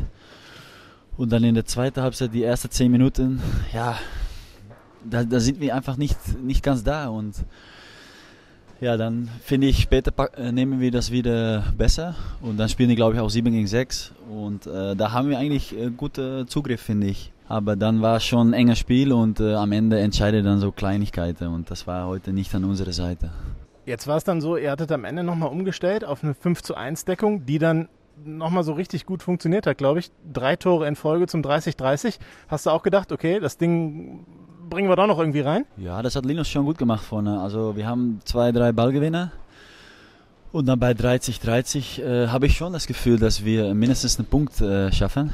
Und 1.17 1.33
dann 1.33 1.43
in 1.43 1.55
der 1.55 1.65
zweiten 1.65 2.01
Halbzeit, 2.01 2.33
die 2.33 2.45
ersten 2.45 2.71
zehn 2.71 2.89
Minuten, 2.89 3.41
ja, 3.73 3.97
da, 5.03 5.25
da 5.25 5.41
sind 5.41 5.59
wir 5.59 5.75
einfach 5.75 5.97
nicht, 5.97 6.17
nicht 6.41 6.63
ganz 6.63 6.85
da. 6.85 7.09
Und 7.09 7.35
ja, 8.81 8.97
dann 8.97 9.29
finde 9.43 9.67
ich, 9.67 9.79
später 9.79 10.13
äh, 10.37 10.51
nehmen 10.51 10.79
wir 10.79 10.91
das 10.91 11.11
wieder 11.11 11.63
besser. 11.77 12.15
Und 12.41 12.57
dann 12.57 12.69
spielen 12.69 12.89
die, 12.89 12.95
glaube 12.95 13.15
ich, 13.15 13.21
auch 13.21 13.29
7 13.29 13.51
gegen 13.51 13.67
6. 13.67 14.13
Und 14.29 14.67
äh, 14.67 14.95
da 14.95 15.11
haben 15.11 15.29
wir 15.29 15.37
eigentlich 15.37 15.77
äh, 15.77 15.89
guten 15.89 16.47
Zugriff, 16.47 16.81
finde 16.81 17.07
ich. 17.07 17.31
Aber 17.47 17.75
dann 17.75 18.01
war 18.01 18.17
es 18.17 18.25
schon 18.25 18.49
ein 18.49 18.53
enger 18.53 18.75
Spiel 18.75 19.11
und 19.11 19.39
äh, 19.39 19.55
am 19.55 19.71
Ende 19.71 19.99
entscheidet 19.99 20.45
dann 20.45 20.59
so 20.59 20.71
Kleinigkeiten. 20.71 21.47
Und 21.47 21.71
das 21.71 21.87
war 21.87 22.07
heute 22.07 22.31
nicht 22.31 22.53
an 22.53 22.63
unserer 22.63 22.93
Seite. 22.93 23.31
Jetzt 23.85 24.07
war 24.07 24.17
es 24.17 24.23
dann 24.23 24.39
so, 24.39 24.55
ihr 24.55 24.69
hattet 24.69 24.91
am 24.91 25.03
Ende 25.03 25.23
nochmal 25.23 25.49
umgestellt 25.49 26.05
auf 26.05 26.23
eine 26.23 26.35
5 26.35 26.61
zu 26.61 26.75
1 26.75 27.05
Deckung, 27.05 27.45
die 27.47 27.57
dann 27.57 27.89
nochmal 28.23 28.63
so 28.63 28.73
richtig 28.73 29.05
gut 29.05 29.23
funktioniert 29.23 29.65
hat, 29.65 29.77
glaube 29.77 29.99
ich. 29.99 30.11
Drei 30.31 30.55
Tore 30.55 30.87
in 30.87 30.95
Folge 30.95 31.27
zum 31.27 31.41
30-30. 31.41 32.19
Hast 32.47 32.65
du 32.65 32.69
auch 32.69 32.83
gedacht, 32.83 33.11
okay, 33.11 33.39
das 33.39 33.57
Ding 33.57 34.25
bringen 34.69 34.89
wir 34.89 34.95
da 34.95 35.07
noch 35.07 35.19
irgendwie 35.19 35.41
rein? 35.41 35.65
Ja, 35.77 36.01
das 36.01 36.15
hat 36.15 36.25
Linus 36.25 36.47
schon 36.47 36.65
gut 36.65 36.77
gemacht 36.77 37.03
vorne. 37.03 37.39
Also 37.41 37.75
wir 37.75 37.87
haben 37.87 38.21
zwei, 38.25 38.51
drei 38.51 38.71
Ballgewinner. 38.71 39.31
Und 40.51 40.67
dann 40.67 40.79
bei 40.79 40.91
30-30 40.91 42.01
äh, 42.01 42.27
habe 42.27 42.47
ich 42.47 42.57
schon 42.57 42.73
das 42.73 42.87
Gefühl, 42.87 43.19
dass 43.19 43.45
wir 43.45 43.73
mindestens 43.75 44.17
einen 44.17 44.27
Punkt 44.27 44.59
äh, 44.61 44.91
schaffen. 44.91 45.31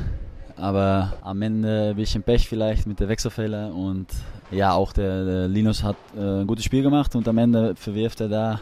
Aber 0.57 1.13
am 1.21 1.41
Ende 1.41 1.89
ein 1.89 1.95
bisschen 1.95 2.23
Pech 2.23 2.47
vielleicht 2.47 2.85
mit 2.87 2.99
der 2.99 3.07
Wechselfehler. 3.07 3.73
Und 3.73 4.07
ja, 4.51 4.73
auch 4.73 4.93
der, 4.93 5.23
der 5.25 5.47
Linus 5.47 5.83
hat 5.83 5.95
äh, 6.17 6.41
ein 6.41 6.47
gutes 6.47 6.65
Spiel 6.65 6.83
gemacht 6.83 7.15
und 7.15 7.27
am 7.27 7.37
Ende 7.37 7.75
verwirft 7.75 8.21
er 8.21 8.29
da. 8.29 8.59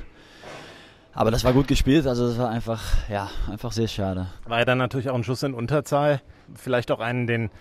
Aber 1.15 1.29
das 1.29 1.43
war 1.43 1.53
gut 1.53 1.67
gespielt, 1.67 2.07
also 2.07 2.27
das 2.27 2.39
war 2.39 2.49
einfach, 2.49 2.81
ja, 3.07 3.29
einfach 3.51 3.71
sehr 3.71 3.87
schade. 3.87 4.27
War 4.47 4.59
ja 4.59 4.65
dann 4.65 4.79
natürlich 4.79 5.09
auch 5.09 5.15
ein 5.15 5.23
Schuss 5.23 5.43
in 5.43 5.53
Unterzahl. 5.53 6.21
Vielleicht 6.55 6.89
auch 6.89 6.99
einen, 6.99 7.27
den, 7.27 7.51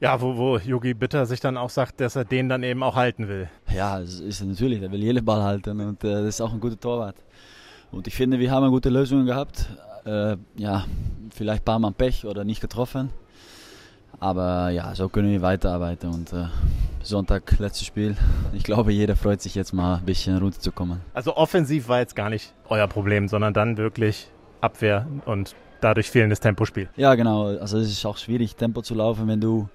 ja, 0.00 0.20
wo, 0.20 0.36
wo 0.36 0.58
Yogi 0.58 0.94
Bitter 0.94 1.26
sich 1.26 1.40
dann 1.40 1.56
auch 1.56 1.70
sagt, 1.70 2.00
dass 2.00 2.16
er 2.16 2.24
den 2.24 2.48
dann 2.48 2.62
eben 2.62 2.82
auch 2.82 2.96
halten 2.96 3.28
will. 3.28 3.48
Ja, 3.74 4.00
das 4.00 4.20
ist 4.20 4.42
natürlich, 4.42 4.82
er 4.82 4.90
will 4.92 5.02
jeden 5.02 5.24
Ball 5.24 5.42
halten 5.42 5.80
und 5.80 6.04
äh, 6.04 6.12
das 6.12 6.26
ist 6.26 6.40
auch 6.40 6.52
ein 6.52 6.60
guter 6.60 6.78
Torwart. 6.78 7.16
Und 7.90 8.06
ich 8.06 8.14
finde, 8.14 8.38
wir 8.38 8.50
haben 8.50 8.68
gute 8.70 8.90
Lösungen 8.90 9.26
gehabt. 9.26 9.68
Äh, 10.04 10.36
ja, 10.56 10.84
vielleicht 11.30 11.62
ein 11.62 11.64
paar 11.64 11.78
Mal 11.78 11.92
Pech 11.92 12.26
oder 12.26 12.44
nicht 12.44 12.60
getroffen. 12.60 13.10
Aber 14.20 14.70
ja, 14.70 14.94
so 14.94 15.08
können 15.08 15.30
wir 15.30 15.42
weiterarbeiten. 15.42 16.10
Und 16.10 16.32
äh, 16.32 16.46
Sonntag, 17.02 17.58
letztes 17.58 17.86
Spiel. 17.86 18.16
Ich 18.52 18.64
glaube, 18.64 18.92
jeder 18.92 19.16
freut 19.16 19.42
sich 19.42 19.54
jetzt 19.54 19.72
mal 19.72 19.96
ein 19.96 20.04
bisschen 20.04 20.38
runterzukommen. 20.38 21.00
Also 21.12 21.36
offensiv 21.36 21.88
war 21.88 22.00
jetzt 22.00 22.16
gar 22.16 22.30
nicht 22.30 22.52
euer 22.68 22.88
Problem, 22.88 23.28
sondern 23.28 23.54
dann 23.54 23.76
wirklich 23.76 24.28
Abwehr 24.60 25.06
und 25.26 25.54
dadurch 25.84 26.10
fehlendes 26.10 26.40
Tempospiel. 26.40 26.88
Ja, 26.96 27.14
genau. 27.14 27.46
Also 27.58 27.78
es 27.78 27.90
ist 27.90 28.06
auch 28.06 28.16
schwierig, 28.16 28.56
Tempo 28.56 28.80
zu 28.80 28.94
laufen, 28.94 29.28
wenn 29.28 29.40
du 29.40 29.68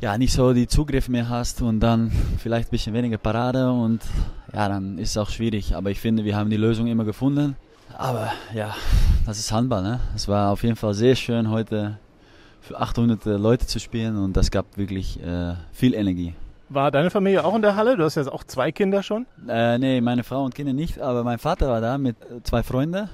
ja 0.00 0.16
nicht 0.16 0.32
so 0.32 0.52
die 0.52 0.68
Zugriff 0.68 1.08
mehr 1.08 1.28
hast 1.28 1.60
und 1.60 1.80
dann 1.80 2.12
vielleicht 2.38 2.68
ein 2.68 2.70
bisschen 2.70 2.94
weniger 2.94 3.18
Parade 3.18 3.70
und 3.70 4.02
ja, 4.52 4.68
dann 4.68 4.98
ist 4.98 5.10
es 5.10 5.16
auch 5.16 5.30
schwierig. 5.30 5.74
Aber 5.74 5.90
ich 5.90 6.00
finde, 6.00 6.24
wir 6.24 6.36
haben 6.36 6.50
die 6.50 6.56
Lösung 6.56 6.86
immer 6.86 7.04
gefunden. 7.04 7.56
Aber 7.96 8.32
ja, 8.54 8.74
das 9.26 9.38
ist 9.38 9.50
Handball. 9.50 9.82
Ne? 9.82 10.00
Es 10.14 10.28
war 10.28 10.52
auf 10.52 10.62
jeden 10.62 10.76
Fall 10.76 10.94
sehr 10.94 11.16
schön, 11.16 11.50
heute 11.50 11.98
für 12.60 12.78
800 12.78 13.24
Leute 13.24 13.66
zu 13.66 13.78
spielen 13.78 14.16
und 14.16 14.36
das 14.36 14.50
gab 14.50 14.76
wirklich 14.76 15.20
äh, 15.22 15.54
viel 15.72 15.94
Energie. 15.94 16.34
War 16.70 16.90
deine 16.90 17.10
Familie 17.10 17.44
auch 17.44 17.54
in 17.54 17.62
der 17.62 17.76
Halle? 17.76 17.96
Du 17.96 18.04
hast 18.04 18.14
ja 18.14 18.26
auch 18.28 18.44
zwei 18.44 18.72
Kinder 18.72 19.02
schon? 19.02 19.26
Äh, 19.48 19.78
nee, 19.78 20.00
meine 20.00 20.24
Frau 20.24 20.44
und 20.44 20.54
Kinder 20.54 20.72
nicht, 20.72 20.98
aber 20.98 21.22
mein 21.22 21.38
Vater 21.38 21.68
war 21.68 21.80
da 21.80 21.98
mit 21.98 22.16
zwei 22.44 22.62
Freunden. 22.62 23.08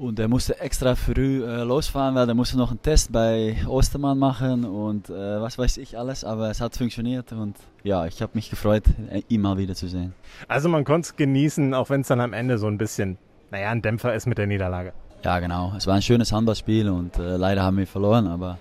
Und 0.00 0.18
er 0.18 0.28
musste 0.28 0.58
extra 0.58 0.94
früh 0.94 1.44
äh, 1.44 1.62
losfahren, 1.62 2.14
weil 2.14 2.26
er 2.26 2.34
musste 2.34 2.56
noch 2.56 2.70
einen 2.70 2.80
Test 2.80 3.12
bei 3.12 3.58
Ostermann 3.68 4.18
machen 4.18 4.64
und 4.64 5.10
äh, 5.10 5.12
was 5.42 5.58
weiß 5.58 5.76
ich 5.76 5.98
alles. 5.98 6.24
Aber 6.24 6.48
es 6.48 6.62
hat 6.62 6.74
funktioniert 6.74 7.32
und 7.32 7.58
ja, 7.84 8.06
ich 8.06 8.22
habe 8.22 8.32
mich 8.32 8.48
gefreut, 8.48 8.84
ihn 9.28 9.42
mal 9.42 9.58
wiederzusehen. 9.58 10.14
Also 10.48 10.70
man 10.70 10.84
konnte 10.84 11.08
es 11.08 11.16
genießen, 11.16 11.74
auch 11.74 11.90
wenn 11.90 12.00
es 12.00 12.08
dann 12.08 12.22
am 12.22 12.32
Ende 12.32 12.56
so 12.56 12.66
ein 12.66 12.78
bisschen, 12.78 13.18
naja, 13.50 13.72
ein 13.72 13.82
Dämpfer 13.82 14.14
ist 14.14 14.24
mit 14.24 14.38
der 14.38 14.46
Niederlage. 14.46 14.94
Ja, 15.22 15.38
genau. 15.38 15.74
Es 15.76 15.86
war 15.86 15.96
ein 15.96 16.02
schönes 16.02 16.32
Handballspiel 16.32 16.88
und 16.88 17.18
äh, 17.18 17.36
leider 17.36 17.62
haben 17.62 17.76
wir 17.76 17.86
verloren, 17.86 18.26
aber 18.26 18.56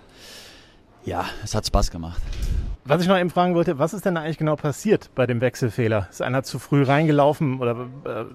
ja, 1.06 1.24
es 1.46 1.56
hat 1.56 1.66
Spaß 1.66 1.90
gemacht. 1.90 2.22
Was 2.90 3.04
ich 3.04 3.08
noch 3.08 3.20
eben 3.20 3.30
fragen 3.30 3.54
wollte, 3.54 3.78
was 3.78 3.94
ist 3.94 4.04
denn 4.06 4.18
eigentlich 4.18 4.40
genau 4.40 4.56
passiert 4.56 5.12
bei 5.14 5.28
dem 5.28 5.42
Wechselfehler? 5.42 6.08
Ist 6.10 6.24
einer 6.24 6.42
zu 6.42 6.58
früh 6.58 6.82
reingelaufen 6.82 7.60
oder 7.60 7.86
äh, 8.04 8.26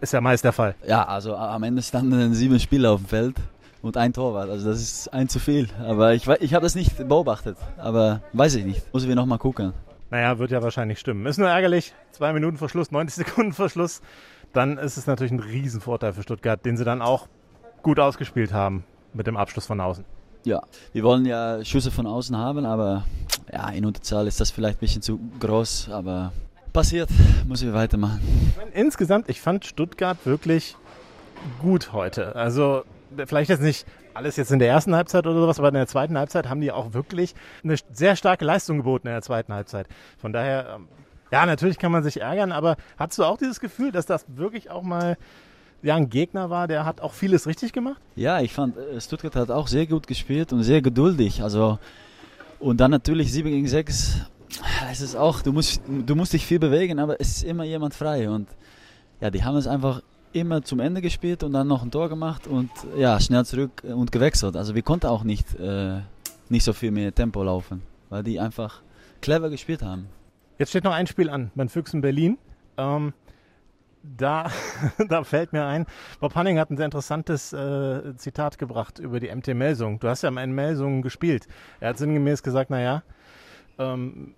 ist 0.00 0.14
ja 0.14 0.22
meist 0.22 0.44
der 0.44 0.54
Fall? 0.54 0.76
Ja, 0.86 1.04
also 1.04 1.36
am 1.36 1.62
Ende 1.62 1.82
standen 1.82 2.32
sieben 2.32 2.58
Spieler 2.58 2.92
auf 2.92 3.02
dem 3.02 3.06
Feld 3.06 3.36
und 3.82 3.98
ein 3.98 4.14
Torwart. 4.14 4.48
Also 4.48 4.70
das 4.70 4.80
ist 4.80 5.12
ein 5.12 5.28
zu 5.28 5.38
viel. 5.38 5.68
Aber 5.86 6.14
ich, 6.14 6.26
ich 6.26 6.54
habe 6.54 6.62
das 6.62 6.74
nicht 6.74 7.06
beobachtet. 7.06 7.58
Aber 7.76 8.22
weiß 8.32 8.54
ich 8.54 8.64
nicht. 8.64 8.94
Müssen 8.94 9.10
wir 9.10 9.14
nochmal 9.14 9.36
gucken. 9.36 9.74
Naja, 10.08 10.38
wird 10.38 10.52
ja 10.52 10.62
wahrscheinlich 10.62 10.98
stimmen. 10.98 11.26
Ist 11.26 11.36
nur 11.36 11.50
ärgerlich. 11.50 11.92
Zwei 12.12 12.32
Minuten 12.32 12.56
Verschluss, 12.56 12.90
90 12.90 13.14
Sekunden 13.26 13.52
Verschluss. 13.52 14.00
Dann 14.54 14.78
ist 14.78 14.96
es 14.96 15.06
natürlich 15.06 15.32
ein 15.32 15.40
Riesenvorteil 15.40 16.14
für 16.14 16.22
Stuttgart, 16.22 16.64
den 16.64 16.78
sie 16.78 16.84
dann 16.86 17.02
auch 17.02 17.28
gut 17.82 18.00
ausgespielt 18.00 18.54
haben 18.54 18.84
mit 19.12 19.26
dem 19.26 19.36
Abschluss 19.36 19.66
von 19.66 19.82
außen. 19.82 20.06
Ja, 20.44 20.62
wir 20.94 21.02
wollen 21.02 21.26
ja 21.26 21.62
Schüsse 21.62 21.90
von 21.90 22.06
außen 22.06 22.38
haben, 22.38 22.64
aber 22.64 23.04
ja, 23.52 23.68
in 23.70 23.84
Unterzahl 23.84 24.26
ist 24.26 24.40
das 24.40 24.50
vielleicht 24.50 24.78
ein 24.78 24.80
bisschen 24.80 25.02
zu 25.02 25.18
groß, 25.40 25.90
aber 25.90 26.32
passiert, 26.72 27.08
muss 27.46 27.62
ich 27.62 27.72
weitermachen. 27.72 28.20
Insgesamt, 28.74 29.28
ich 29.28 29.40
fand 29.40 29.64
Stuttgart 29.64 30.18
wirklich 30.24 30.76
gut 31.60 31.92
heute. 31.92 32.36
Also 32.36 32.84
vielleicht 33.26 33.50
jetzt 33.50 33.62
nicht 33.62 33.86
alles 34.14 34.36
jetzt 34.36 34.50
in 34.50 34.58
der 34.58 34.68
ersten 34.68 34.94
Halbzeit 34.94 35.26
oder 35.26 35.40
sowas, 35.40 35.58
aber 35.58 35.68
in 35.68 35.74
der 35.74 35.86
zweiten 35.86 36.18
Halbzeit 36.18 36.48
haben 36.48 36.60
die 36.60 36.72
auch 36.72 36.92
wirklich 36.92 37.34
eine 37.62 37.76
sehr 37.92 38.16
starke 38.16 38.44
Leistung 38.44 38.78
geboten 38.78 39.06
in 39.06 39.12
der 39.12 39.22
zweiten 39.22 39.52
Halbzeit. 39.52 39.86
Von 40.18 40.32
daher, 40.32 40.74
ähm, 40.76 40.88
ja, 41.30 41.46
natürlich 41.46 41.78
kann 41.78 41.92
man 41.92 42.02
sich 42.02 42.20
ärgern, 42.20 42.52
aber 42.52 42.76
hast 42.98 43.16
du 43.18 43.24
auch 43.24 43.38
dieses 43.38 43.60
Gefühl, 43.60 43.92
dass 43.92 44.06
das 44.06 44.24
wirklich 44.28 44.70
auch 44.70 44.82
mal 44.82 45.16
ja, 45.82 45.94
ein 45.94 46.10
Gegner 46.10 46.50
war, 46.50 46.66
der 46.66 46.84
hat 46.84 47.00
auch 47.00 47.12
vieles 47.12 47.46
richtig 47.46 47.72
gemacht? 47.72 48.00
Ja, 48.16 48.40
ich 48.40 48.52
fand, 48.52 48.76
äh, 48.76 49.00
Stuttgart 49.00 49.36
hat 49.36 49.50
auch 49.50 49.68
sehr 49.68 49.86
gut 49.86 50.06
gespielt 50.06 50.52
und 50.52 50.62
sehr 50.64 50.82
geduldig. 50.82 51.42
Also, 51.42 51.78
und 52.60 52.78
dann 52.80 52.90
natürlich 52.90 53.32
7 53.32 53.48
gegen 53.50 53.68
6. 53.68 54.20
Es 54.90 55.00
ist 55.00 55.14
auch, 55.14 55.42
du 55.42 55.52
musst, 55.52 55.80
du 55.86 56.14
musst 56.14 56.32
dich 56.32 56.46
viel 56.46 56.58
bewegen, 56.58 56.98
aber 56.98 57.20
es 57.20 57.38
ist 57.38 57.42
immer 57.44 57.64
jemand 57.64 57.94
frei. 57.94 58.28
Und 58.28 58.48
ja, 59.20 59.30
die 59.30 59.44
haben 59.44 59.56
es 59.56 59.66
einfach 59.66 60.02
immer 60.32 60.62
zum 60.62 60.80
Ende 60.80 61.00
gespielt 61.00 61.42
und 61.42 61.52
dann 61.52 61.68
noch 61.68 61.82
ein 61.82 61.90
Tor 61.90 62.08
gemacht 62.08 62.46
und 62.46 62.70
ja, 62.96 63.18
schnell 63.20 63.44
zurück 63.44 63.82
und 63.84 64.12
gewechselt. 64.12 64.56
Also 64.56 64.74
wir 64.74 64.82
konnten 64.82 65.06
auch 65.06 65.24
nicht, 65.24 65.54
äh, 65.58 66.00
nicht 66.48 66.64
so 66.64 66.72
viel 66.72 66.90
mehr 66.90 67.14
Tempo 67.14 67.42
laufen, 67.42 67.82
weil 68.10 68.22
die 68.22 68.38
einfach 68.40 68.82
clever 69.20 69.50
gespielt 69.50 69.82
haben. 69.82 70.06
Jetzt 70.58 70.70
steht 70.70 70.84
noch 70.84 70.92
ein 70.92 71.06
Spiel 71.06 71.30
an, 71.30 71.50
beim 71.54 71.68
Füchsen 71.68 72.00
Berlin. 72.00 72.38
Ähm, 72.76 73.12
da, 74.16 74.50
da 75.08 75.24
fällt 75.24 75.52
mir 75.52 75.64
ein, 75.64 75.86
Bob 76.20 76.34
Hanning 76.34 76.58
hat 76.58 76.70
ein 76.70 76.76
sehr 76.76 76.86
interessantes 76.86 77.52
äh, 77.52 78.16
Zitat 78.16 78.58
gebracht 78.58 78.98
über 78.98 79.20
die 79.20 79.34
MT 79.34 79.48
Melsung. 79.48 79.98
Du 80.00 80.08
hast 80.08 80.22
ja 80.22 80.30
mal 80.30 80.44
in 80.44 80.52
Melsungen 80.52 81.02
gespielt. 81.02 81.46
Er 81.80 81.90
hat 81.90 81.98
sinngemäß 81.98 82.42
gesagt, 82.42 82.70
naja, 82.70 83.02
ähm, 83.78 84.34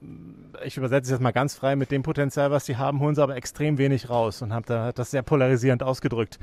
ich 0.64 0.76
übersetze 0.76 1.06
es 1.06 1.10
jetzt 1.10 1.22
mal 1.22 1.32
ganz 1.32 1.54
frei, 1.54 1.76
mit 1.76 1.90
dem 1.90 2.02
Potenzial, 2.02 2.50
was 2.50 2.66
sie 2.66 2.76
haben, 2.76 3.00
holen 3.00 3.14
sie 3.14 3.22
aber 3.22 3.36
extrem 3.36 3.78
wenig 3.78 4.10
raus 4.10 4.42
und 4.42 4.52
hat, 4.52 4.68
da, 4.68 4.92
das 4.92 5.10
sehr 5.10 5.22
polarisierend 5.22 5.82
ausgedrückt. 5.82 6.38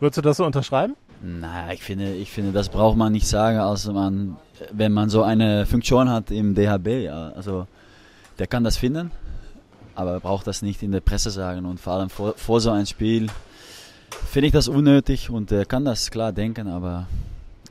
Würdest 0.00 0.18
du 0.18 0.22
das 0.22 0.36
so 0.36 0.46
unterschreiben? 0.46 0.94
Naja, 1.22 1.72
ich 1.72 1.82
finde, 1.82 2.12
ich 2.12 2.30
finde, 2.30 2.52
das 2.52 2.68
braucht 2.68 2.96
man 2.96 3.10
nicht 3.10 3.26
sagen, 3.26 3.58
also 3.58 3.92
man, 3.92 4.36
wenn 4.70 4.92
man 4.92 5.08
so 5.08 5.24
eine 5.24 5.66
Funktion 5.66 6.08
hat 6.08 6.30
im 6.30 6.54
DHB. 6.54 7.08
Also 7.08 7.66
der 8.38 8.46
kann 8.46 8.62
das 8.62 8.76
finden 8.76 9.10
aber 9.98 10.12
er 10.12 10.20
braucht 10.20 10.46
das 10.46 10.62
nicht 10.62 10.80
in 10.84 10.92
der 10.92 11.00
Presse 11.00 11.30
sagen. 11.30 11.66
Und 11.66 11.80
vor 11.80 11.94
allem 11.94 12.08
vor, 12.08 12.34
vor 12.36 12.60
so 12.60 12.70
ein 12.70 12.86
Spiel 12.86 13.26
finde 14.30 14.46
ich 14.46 14.52
das 14.52 14.68
unnötig 14.68 15.28
und 15.28 15.50
er 15.50 15.64
kann 15.64 15.84
das 15.84 16.12
klar 16.12 16.32
denken, 16.32 16.68
aber 16.68 17.08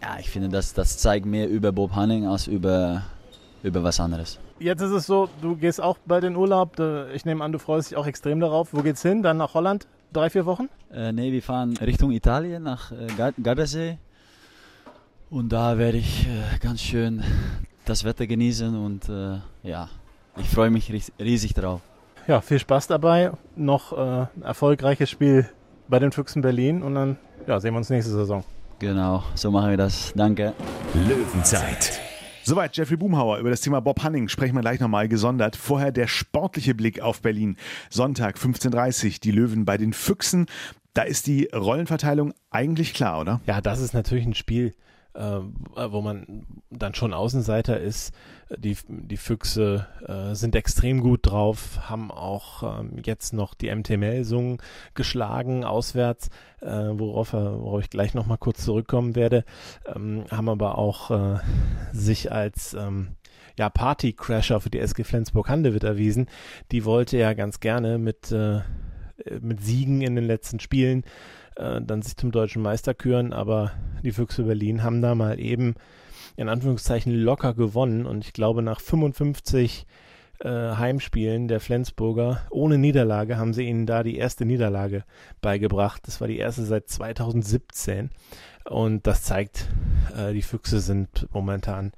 ja, 0.01 0.17
ich 0.19 0.29
finde, 0.29 0.49
das, 0.49 0.73
das 0.73 0.97
zeigt 0.97 1.25
mehr 1.25 1.49
über 1.49 1.71
Bob 1.71 1.95
Hanning 1.95 2.27
als 2.27 2.47
über, 2.47 3.03
über 3.63 3.81
was 3.81 4.01
anderes. 4.01 4.39
Jetzt 4.59 4.81
ist 4.81 4.91
es 4.91 5.05
so, 5.05 5.29
du 5.41 5.55
gehst 5.55 5.79
auch 5.79 5.97
bald 6.05 6.25
in 6.25 6.35
Urlaub. 6.35 6.77
Ich 7.13 7.23
nehme 7.23 7.43
an, 7.43 7.53
du 7.53 7.59
freust 7.59 7.91
dich 7.91 7.97
auch 7.97 8.05
extrem 8.05 8.41
darauf. 8.41 8.73
Wo 8.73 8.81
geht's 8.81 9.01
hin? 9.01 9.23
Dann 9.23 9.37
nach 9.37 9.53
Holland? 9.53 9.87
Drei, 10.11 10.29
vier 10.29 10.45
Wochen? 10.45 10.67
Äh, 10.91 11.13
nee, 11.13 11.31
wir 11.31 11.41
fahren 11.41 11.77
Richtung 11.77 12.11
Italien, 12.11 12.63
nach 12.63 12.91
äh, 12.91 13.07
Gardasee. 13.41 13.99
Und 15.29 15.53
da 15.53 15.77
werde 15.77 15.99
ich 15.99 16.27
äh, 16.27 16.57
ganz 16.59 16.81
schön 16.81 17.23
das 17.85 18.03
Wetter 18.03 18.27
genießen 18.27 18.75
und 18.75 19.07
äh, 19.07 19.37
ja, 19.63 19.89
ich 20.37 20.49
freue 20.49 20.69
mich 20.69 20.91
riesig 21.19 21.53
drauf 21.53 21.81
ja, 22.27 22.41
viel 22.41 22.59
Spaß 22.59 22.87
dabei. 22.87 23.31
Noch 23.55 23.97
äh, 23.97 24.27
erfolgreiches 24.41 25.09
Spiel 25.09 25.49
bei 25.87 25.99
den 25.99 26.11
Füchsen 26.11 26.41
Berlin 26.41 26.83
und 26.83 26.95
dann 26.95 27.17
ja, 27.47 27.59
sehen 27.59 27.73
wir 27.73 27.77
uns 27.77 27.89
nächste 27.89 28.11
Saison. 28.11 28.43
Genau, 28.79 29.23
so 29.33 29.49
machen 29.49 29.69
wir 29.69 29.77
das. 29.77 30.13
Danke. 30.15 30.53
Löwenzeit. 30.93 31.99
Soweit 32.43 32.77
Jeffrey 32.77 32.95
Boomhauer. 32.95 33.39
Über 33.39 33.49
das 33.49 33.61
Thema 33.61 33.81
Bob 33.81 34.03
Hanning 34.03 34.27
sprechen 34.29 34.55
wir 34.55 34.61
gleich 34.61 34.79
nochmal 34.79 35.07
gesondert. 35.07 35.55
Vorher 35.55 35.91
der 35.91 36.07
sportliche 36.07 36.75
Blick 36.75 37.01
auf 37.01 37.21
Berlin. 37.21 37.57
Sonntag 37.89 38.37
15.30 38.37 39.05
Uhr, 39.05 39.11
die 39.23 39.31
Löwen 39.31 39.65
bei 39.65 39.77
den 39.77 39.93
Füchsen. 39.93 40.45
Da 40.93 41.01
ist 41.03 41.27
die 41.27 41.49
Rollenverteilung 41.53 42.33
eigentlich 42.49 42.93
klar, 42.93 43.19
oder? 43.19 43.41
Ja, 43.47 43.61
das 43.61 43.81
ist 43.81 43.93
natürlich 43.93 44.25
ein 44.25 44.33
Spiel, 44.33 44.73
äh, 45.17 45.91
wo 45.91 46.01
man 46.01 46.45
dann 46.69 46.93
schon 46.93 47.13
Außenseiter 47.13 47.79
ist. 47.79 48.13
Die, 48.55 48.77
die 48.87 49.17
Füchse 49.17 49.87
äh, 50.07 50.33
sind 50.33 50.55
extrem 50.55 51.01
gut 51.01 51.25
drauf, 51.25 51.89
haben 51.89 52.11
auch 52.11 52.79
ähm, 52.79 53.01
jetzt 53.03 53.33
noch 53.33 53.53
die 53.53 53.73
MT 53.73 53.97
Melsungen 53.97 54.59
geschlagen 54.93 55.65
auswärts, 55.65 56.29
äh, 56.61 56.67
worauf, 56.69 57.33
worauf 57.33 57.81
ich 57.81 57.89
gleich 57.89 58.13
nochmal 58.13 58.37
kurz 58.37 58.63
zurückkommen 58.63 59.15
werde, 59.15 59.43
ähm, 59.85 60.23
haben 60.31 60.47
aber 60.47 60.77
auch 60.77 61.11
äh, 61.11 61.39
sich 61.91 62.31
als 62.31 62.73
ähm, 62.73 63.17
ja, 63.57 63.69
Partycrasher 63.69 64.61
für 64.61 64.69
die 64.69 64.79
SG 64.79 65.03
Flensburg-Handewitt 65.03 65.83
erwiesen. 65.83 66.27
Die 66.71 66.85
wollte 66.85 67.17
ja 67.17 67.33
ganz 67.33 67.59
gerne 67.59 67.97
mit, 67.97 68.31
äh, 68.31 68.61
mit 69.41 69.61
Siegen 69.61 70.01
in 70.01 70.15
den 70.15 70.25
letzten 70.25 70.59
Spielen 70.59 71.03
äh, 71.57 71.81
dann 71.81 72.01
sich 72.01 72.15
zum 72.15 72.31
deutschen 72.31 72.61
Meister 72.61 72.93
küren, 72.93 73.33
aber 73.33 73.71
die 74.03 74.11
Füchse 74.11 74.43
Berlin 74.43 74.83
haben 74.83 75.01
da 75.01 75.15
mal 75.15 75.39
eben 75.39 75.75
in 76.35 76.49
Anführungszeichen 76.49 77.13
locker 77.13 77.53
gewonnen 77.53 78.05
und 78.05 78.23
ich 78.23 78.33
glaube 78.33 78.61
nach 78.61 78.79
55 78.79 79.85
äh, 80.39 80.49
Heimspielen 80.49 81.47
der 81.47 81.59
Flensburger 81.59 82.41
ohne 82.51 82.77
Niederlage 82.77 83.37
haben 83.37 83.53
sie 83.53 83.63
ihnen 83.63 83.87
da 83.87 84.03
die 84.03 84.17
erste 84.17 84.45
Niederlage 84.45 85.03
beigebracht. 85.41 86.03
Das 86.05 86.21
war 86.21 86.27
die 86.27 86.37
erste 86.37 86.63
seit 86.63 86.87
2017 86.87 88.11
und 88.65 89.07
das 89.07 89.23
zeigt, 89.23 89.67
äh, 90.15 90.33
die 90.33 90.43
Füchse 90.43 90.79
sind 90.79 91.27
momentan 91.31 91.91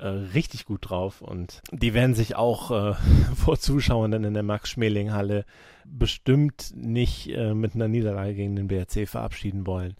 äh, 0.00 0.06
richtig 0.06 0.64
gut 0.64 0.88
drauf 0.88 1.20
und 1.20 1.62
die 1.72 1.94
werden 1.94 2.14
sich 2.14 2.36
auch 2.36 2.70
äh, 2.70 2.94
vor 3.36 3.58
Zuschauern 3.58 4.12
in 4.12 4.34
der 4.34 4.42
Max-Schmeling-Halle 4.42 5.44
bestimmt 5.84 6.72
nicht 6.74 7.28
äh, 7.28 7.54
mit 7.54 7.74
einer 7.74 7.88
Niederlage 7.88 8.34
gegen 8.34 8.56
den 8.56 8.68
BRC 8.68 9.08
verabschieden 9.08 9.66
wollen. 9.66 9.96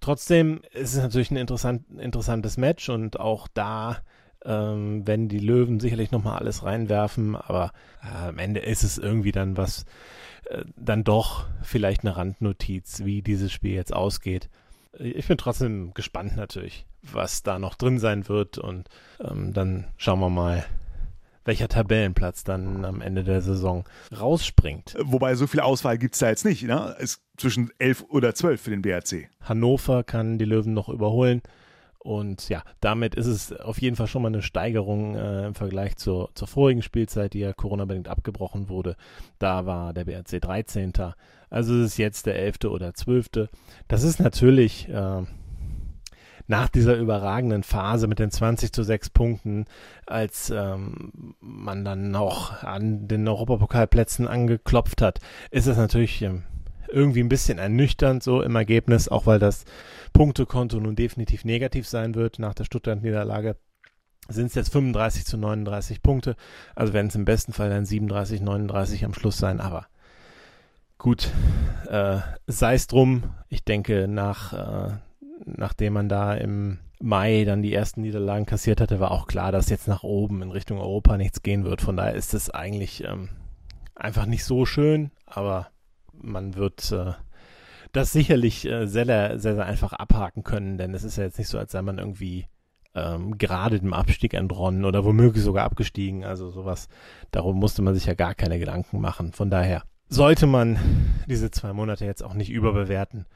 Trotzdem 0.00 0.60
ist 0.72 0.94
es 0.94 1.02
natürlich 1.02 1.30
ein 1.30 1.36
interessant, 1.36 1.84
interessantes 1.98 2.56
Match 2.56 2.88
und 2.88 3.20
auch 3.20 3.48
da 3.52 3.98
ähm, 4.44 5.06
wenn 5.06 5.28
die 5.28 5.40
Löwen 5.40 5.80
sicherlich 5.80 6.10
nochmal 6.10 6.38
alles 6.38 6.62
reinwerfen, 6.62 7.36
aber 7.36 7.72
äh, 8.02 8.28
am 8.28 8.38
Ende 8.38 8.60
ist 8.60 8.84
es 8.84 8.98
irgendwie 8.98 9.32
dann 9.32 9.56
was, 9.56 9.84
äh, 10.48 10.64
dann 10.76 11.04
doch 11.04 11.46
vielleicht 11.62 12.04
eine 12.04 12.16
Randnotiz, 12.16 13.04
wie 13.04 13.22
dieses 13.22 13.52
Spiel 13.52 13.74
jetzt 13.74 13.92
ausgeht. 13.92 14.48
Ich 14.92 15.28
bin 15.28 15.38
trotzdem 15.38 15.92
gespannt 15.94 16.36
natürlich, 16.36 16.86
was 17.02 17.42
da 17.42 17.58
noch 17.58 17.74
drin 17.74 17.98
sein 17.98 18.28
wird 18.28 18.58
und 18.58 18.88
ähm, 19.20 19.52
dann 19.52 19.86
schauen 19.96 20.20
wir 20.20 20.30
mal, 20.30 20.64
welcher 21.44 21.68
Tabellenplatz 21.68 22.44
dann 22.44 22.84
am 22.84 23.00
Ende 23.00 23.24
der 23.24 23.40
Saison 23.40 23.84
rausspringt. 24.18 24.96
Wobei 25.00 25.34
so 25.34 25.46
viel 25.46 25.60
Auswahl 25.60 25.96
gibt 25.96 26.14
es 26.14 26.20
da 26.20 26.28
jetzt 26.28 26.44
nicht. 26.44 26.62
Ne? 26.64 26.94
Es 26.98 27.22
zwischen 27.38 27.70
11 27.78 28.04
oder 28.10 28.34
12 28.34 28.60
für 28.60 28.70
den 28.70 28.82
BRC. 28.82 29.28
Hannover 29.40 30.04
kann 30.04 30.38
die 30.38 30.44
Löwen 30.44 30.74
noch 30.74 30.90
überholen. 30.90 31.40
Und 32.08 32.48
ja, 32.48 32.62
damit 32.80 33.14
ist 33.16 33.26
es 33.26 33.52
auf 33.52 33.82
jeden 33.82 33.94
Fall 33.94 34.06
schon 34.06 34.22
mal 34.22 34.28
eine 34.28 34.40
Steigerung 34.40 35.14
äh, 35.14 35.48
im 35.48 35.54
Vergleich 35.54 35.98
zur, 35.98 36.30
zur 36.32 36.48
vorigen 36.48 36.80
Spielzeit, 36.80 37.34
die 37.34 37.40
ja 37.40 37.52
Corona-bedingt 37.52 38.08
abgebrochen 38.08 38.70
wurde. 38.70 38.96
Da 39.38 39.66
war 39.66 39.92
der 39.92 40.06
BRC 40.06 40.40
13. 40.40 40.90
Also 41.50 41.74
es 41.74 41.88
ist 41.88 41.98
jetzt 41.98 42.24
der 42.24 42.36
11. 42.36 42.64
oder 42.64 42.94
12. 42.94 43.50
Das 43.88 44.04
ist 44.04 44.20
natürlich 44.20 44.88
äh, 44.88 45.22
nach 46.46 46.70
dieser 46.70 46.96
überragenden 46.96 47.62
Phase 47.62 48.06
mit 48.06 48.20
den 48.20 48.30
20 48.30 48.72
zu 48.72 48.84
6 48.84 49.10
Punkten, 49.10 49.66
als 50.06 50.48
ähm, 50.48 51.34
man 51.40 51.84
dann 51.84 52.10
noch 52.10 52.62
an 52.62 53.06
den 53.06 53.28
Europapokalplätzen 53.28 54.26
angeklopft 54.26 55.02
hat, 55.02 55.18
ist 55.50 55.66
es 55.66 55.76
natürlich 55.76 56.22
ähm, 56.22 56.44
irgendwie 56.88 57.20
ein 57.20 57.28
bisschen 57.28 57.58
ernüchternd 57.58 58.22
so 58.22 58.40
im 58.40 58.56
Ergebnis, 58.56 59.08
auch 59.08 59.26
weil 59.26 59.38
das 59.38 59.66
Punktekonto 60.18 60.80
nun 60.80 60.96
definitiv 60.96 61.44
negativ 61.44 61.86
sein 61.86 62.16
wird 62.16 62.40
nach 62.40 62.52
der 62.52 62.64
Stuttgart-Niederlage 62.64 63.56
sind 64.28 64.46
es 64.46 64.54
jetzt 64.56 64.72
35 64.72 65.24
zu 65.24 65.38
39 65.38 66.02
Punkte. 66.02 66.34
Also 66.74 66.92
werden 66.92 67.06
es 67.06 67.14
im 67.14 67.24
besten 67.24 67.52
Fall 67.52 67.70
dann 67.70 67.84
37, 67.86 68.40
39 68.40 69.04
am 69.04 69.14
Schluss 69.14 69.38
sein. 69.38 69.60
Aber 69.60 69.86
gut, 70.98 71.30
äh, 71.88 72.18
sei 72.48 72.74
es 72.74 72.88
drum. 72.88 73.22
Ich 73.48 73.64
denke, 73.64 74.08
nach, 74.08 74.52
äh, 74.52 74.96
nachdem 75.44 75.92
man 75.92 76.08
da 76.08 76.34
im 76.34 76.78
Mai 77.00 77.44
dann 77.44 77.62
die 77.62 77.72
ersten 77.72 78.02
Niederlagen 78.02 78.44
kassiert 78.44 78.80
hatte, 78.80 78.98
war 78.98 79.12
auch 79.12 79.28
klar, 79.28 79.52
dass 79.52 79.70
jetzt 79.70 79.86
nach 79.86 80.02
oben 80.02 80.42
in 80.42 80.50
Richtung 80.50 80.78
Europa 80.78 81.16
nichts 81.16 81.42
gehen 81.42 81.64
wird. 81.64 81.80
Von 81.80 81.96
daher 81.96 82.14
ist 82.14 82.34
es 82.34 82.50
eigentlich 82.50 83.04
ähm, 83.04 83.28
einfach 83.94 84.26
nicht 84.26 84.44
so 84.44 84.66
schön. 84.66 85.12
Aber 85.26 85.68
man 86.12 86.56
wird 86.56 86.90
äh, 86.90 87.12
das 87.92 88.12
sicherlich 88.12 88.66
äh, 88.66 88.86
sehr, 88.86 89.06
sehr, 89.38 89.38
sehr 89.38 89.66
einfach 89.66 89.92
abhaken 89.92 90.44
können, 90.44 90.78
denn 90.78 90.94
es 90.94 91.04
ist 91.04 91.16
ja 91.16 91.24
jetzt 91.24 91.38
nicht 91.38 91.48
so, 91.48 91.58
als 91.58 91.72
sei 91.72 91.82
man 91.82 91.98
irgendwie 91.98 92.46
ähm, 92.94 93.38
gerade 93.38 93.80
dem 93.80 93.92
Abstieg 93.92 94.34
entronnen 94.34 94.84
oder 94.84 95.04
womöglich 95.04 95.44
sogar 95.44 95.64
abgestiegen. 95.64 96.24
Also 96.24 96.50
sowas, 96.50 96.88
darum 97.30 97.58
musste 97.58 97.82
man 97.82 97.94
sich 97.94 98.06
ja 98.06 98.14
gar 98.14 98.34
keine 98.34 98.58
Gedanken 98.58 99.00
machen. 99.00 99.32
Von 99.32 99.50
daher 99.50 99.82
sollte 100.08 100.46
man 100.46 100.78
diese 101.26 101.50
zwei 101.50 101.72
Monate 101.72 102.04
jetzt 102.04 102.22
auch 102.24 102.34
nicht 102.34 102.50
überbewerten 102.50 103.26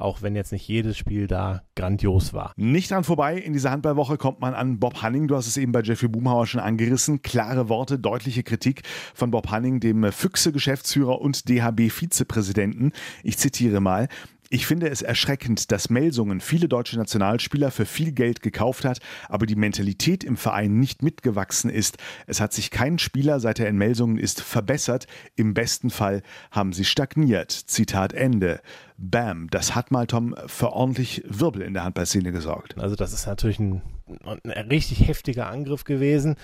auch 0.00 0.22
wenn 0.22 0.34
jetzt 0.34 0.52
nicht 0.52 0.66
jedes 0.66 0.96
Spiel 0.96 1.26
da 1.26 1.62
grandios 1.76 2.32
war. 2.32 2.52
Nicht 2.56 2.90
dran 2.90 3.04
vorbei, 3.04 3.38
in 3.38 3.52
dieser 3.52 3.70
Handballwoche 3.70 4.16
kommt 4.16 4.40
man 4.40 4.54
an 4.54 4.78
Bob 4.78 5.02
Hanning, 5.02 5.28
du 5.28 5.36
hast 5.36 5.46
es 5.46 5.56
eben 5.56 5.72
bei 5.72 5.82
Jeffrey 5.82 6.08
Boomhauer 6.08 6.46
schon 6.46 6.60
angerissen, 6.60 7.22
klare 7.22 7.68
Worte, 7.68 7.98
deutliche 7.98 8.42
Kritik 8.42 8.82
von 9.14 9.30
Bob 9.30 9.50
Hanning, 9.50 9.80
dem 9.80 10.10
Füchse-Geschäftsführer 10.10 11.20
und 11.20 11.48
DHB-Vizepräsidenten. 11.48 12.92
Ich 13.22 13.38
zitiere 13.38 13.80
mal, 13.80 14.08
ich 14.52 14.66
finde 14.66 14.88
es 14.88 15.00
erschreckend, 15.00 15.70
dass 15.70 15.90
Melsungen 15.90 16.40
viele 16.40 16.68
deutsche 16.68 16.98
Nationalspieler 16.98 17.70
für 17.70 17.86
viel 17.86 18.10
Geld 18.10 18.42
gekauft 18.42 18.84
hat, 18.84 18.98
aber 19.28 19.46
die 19.46 19.54
Mentalität 19.54 20.24
im 20.24 20.36
Verein 20.36 20.80
nicht 20.80 21.04
mitgewachsen 21.04 21.70
ist. 21.70 21.98
Es 22.26 22.40
hat 22.40 22.52
sich 22.52 22.72
kein 22.72 22.98
Spieler, 22.98 23.38
seit 23.38 23.60
er 23.60 23.68
in 23.68 23.78
Melsungen 23.78 24.18
ist, 24.18 24.42
verbessert. 24.42 25.06
Im 25.36 25.54
besten 25.54 25.88
Fall 25.88 26.22
haben 26.50 26.72
sie 26.72 26.84
stagniert. 26.84 27.52
Zitat 27.52 28.12
Ende. 28.12 28.60
Bam, 28.96 29.48
das 29.50 29.76
hat 29.76 29.92
mal 29.92 30.08
Tom 30.08 30.34
für 30.46 30.72
ordentlich 30.72 31.22
Wirbel 31.28 31.62
in 31.62 31.72
der 31.72 31.84
Handballszene 31.84 32.32
gesorgt. 32.32 32.76
Also 32.76 32.96
das 32.96 33.12
ist 33.12 33.28
natürlich 33.28 33.60
ein, 33.60 33.82
ein 34.24 34.68
richtig 34.68 35.06
heftiger 35.06 35.46
Angriff 35.46 35.84
gewesen 35.84 36.34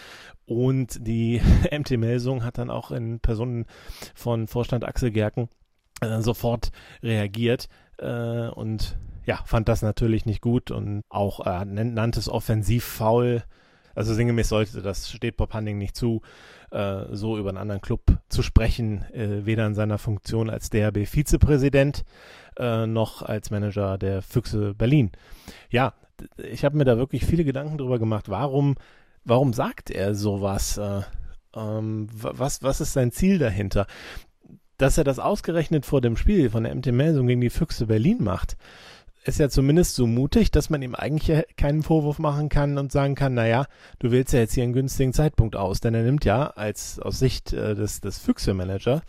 und 0.45 1.05
die 1.05 1.43
MT 1.77 1.99
Melsung 1.99 2.45
hat 2.45 2.59
dann 2.59 2.71
auch 2.71 2.93
in 2.93 3.19
Personen 3.19 3.67
von 4.15 4.47
Vorstand 4.47 4.85
Axel 4.85 5.11
Gerken 5.11 5.49
äh, 6.03 6.21
sofort 6.21 6.71
reagiert 7.03 7.69
äh, 7.99 8.49
und 8.49 8.97
ja, 9.25 9.41
fand 9.45 9.69
das 9.69 9.83
natürlich 9.83 10.25
nicht 10.25 10.41
gut 10.41 10.71
und 10.71 11.03
auch 11.09 11.45
äh, 11.47 11.65
nannte 11.65 12.21
es 12.21 12.29
Offensivfoul. 12.29 13.43
Also 13.95 14.13
sinngemäß 14.13 14.51
sollte, 14.51 14.83
das 14.83 15.11
steht 15.11 15.39
Bob 15.39 15.55
Hunting 15.55 15.79
nicht 15.79 15.97
zu, 15.97 16.21
äh, 16.71 17.05
so 17.13 17.39
über 17.39 17.49
einen 17.49 17.59
anderen 17.59 17.81
Club 17.81 18.03
zu 18.29 18.43
sprechen, 18.43 19.03
äh, 19.13 19.47
weder 19.47 19.67
in 19.67 19.75
seiner 19.75 19.99
Funktion 19.99 20.51
als 20.51 20.69
DRB-Vizepräsident 20.71 22.05
äh, 22.59 22.87
noch 22.87 23.23
als 23.23 23.51
Manager 23.51 23.97
der 23.97 24.21
Füchse 24.23 24.75
Berlin. 24.75 25.13
Ja, 25.71 25.95
ich 26.37 26.65
habe 26.65 26.77
mir 26.77 26.85
da 26.85 26.99
wirklich 26.99 27.25
viele 27.25 27.45
Gedanken 27.45 27.79
drüber 27.79 27.99
gemacht, 27.99 28.29
warum, 28.29 28.77
warum 29.25 29.53
sagt 29.55 29.91
er 29.91 30.15
sowas? 30.15 30.77
Äh, 30.77 31.01
ähm, 31.57 32.09
was, 32.13 32.63
was 32.63 32.81
ist 32.81 32.93
sein 32.93 33.13
Ziel 33.13 33.39
dahinter? 33.39 33.87
Dass 34.79 34.99
er 34.99 35.05
das 35.05 35.19
ausgerechnet 35.19 35.87
vor 35.87 36.01
dem 36.01 36.17
Spiel 36.17 36.51
von 36.51 36.65
der 36.65 36.75
MT 36.75 36.87
Melsung 36.93 37.27
gegen 37.27 37.41
die 37.41 37.51
Füchse 37.51 37.87
Berlin 37.87 38.23
macht, 38.23 38.57
ist 39.27 39.41
ja 39.41 39.49
zumindest 39.49 39.97
so 39.97 40.07
mutig, 40.07 40.51
dass 40.51 40.71
man 40.71 40.83
ihm 40.83 40.95
eigentlich 40.95 41.45
keinen 41.57 41.83
Vorwurf 41.83 42.19
machen 42.19 42.49
kann 42.49 42.79
und 42.79 42.93
sagen 42.93 43.17
kann, 43.17 43.35
naja, 43.35 43.67
du 43.99 44.13
wählst 44.13 44.33
ja 44.33 44.41
jetzt 44.41 44.55
hier 44.55 44.63
einen 44.63 44.73
günstigen 44.73 45.13
Zeitpunkt 45.13 45.57
aus, 45.57 45.81
denn 45.81 45.95
er 45.95 46.03
nimmt 46.03 46.25
ja 46.25 46.47
als 46.47 47.01
aus 47.01 47.19
Sicht 47.19 47.53
äh, 47.53 47.75
des, 47.75 48.01
des 48.01 48.19
Füchse-Manager, 48.19 49.03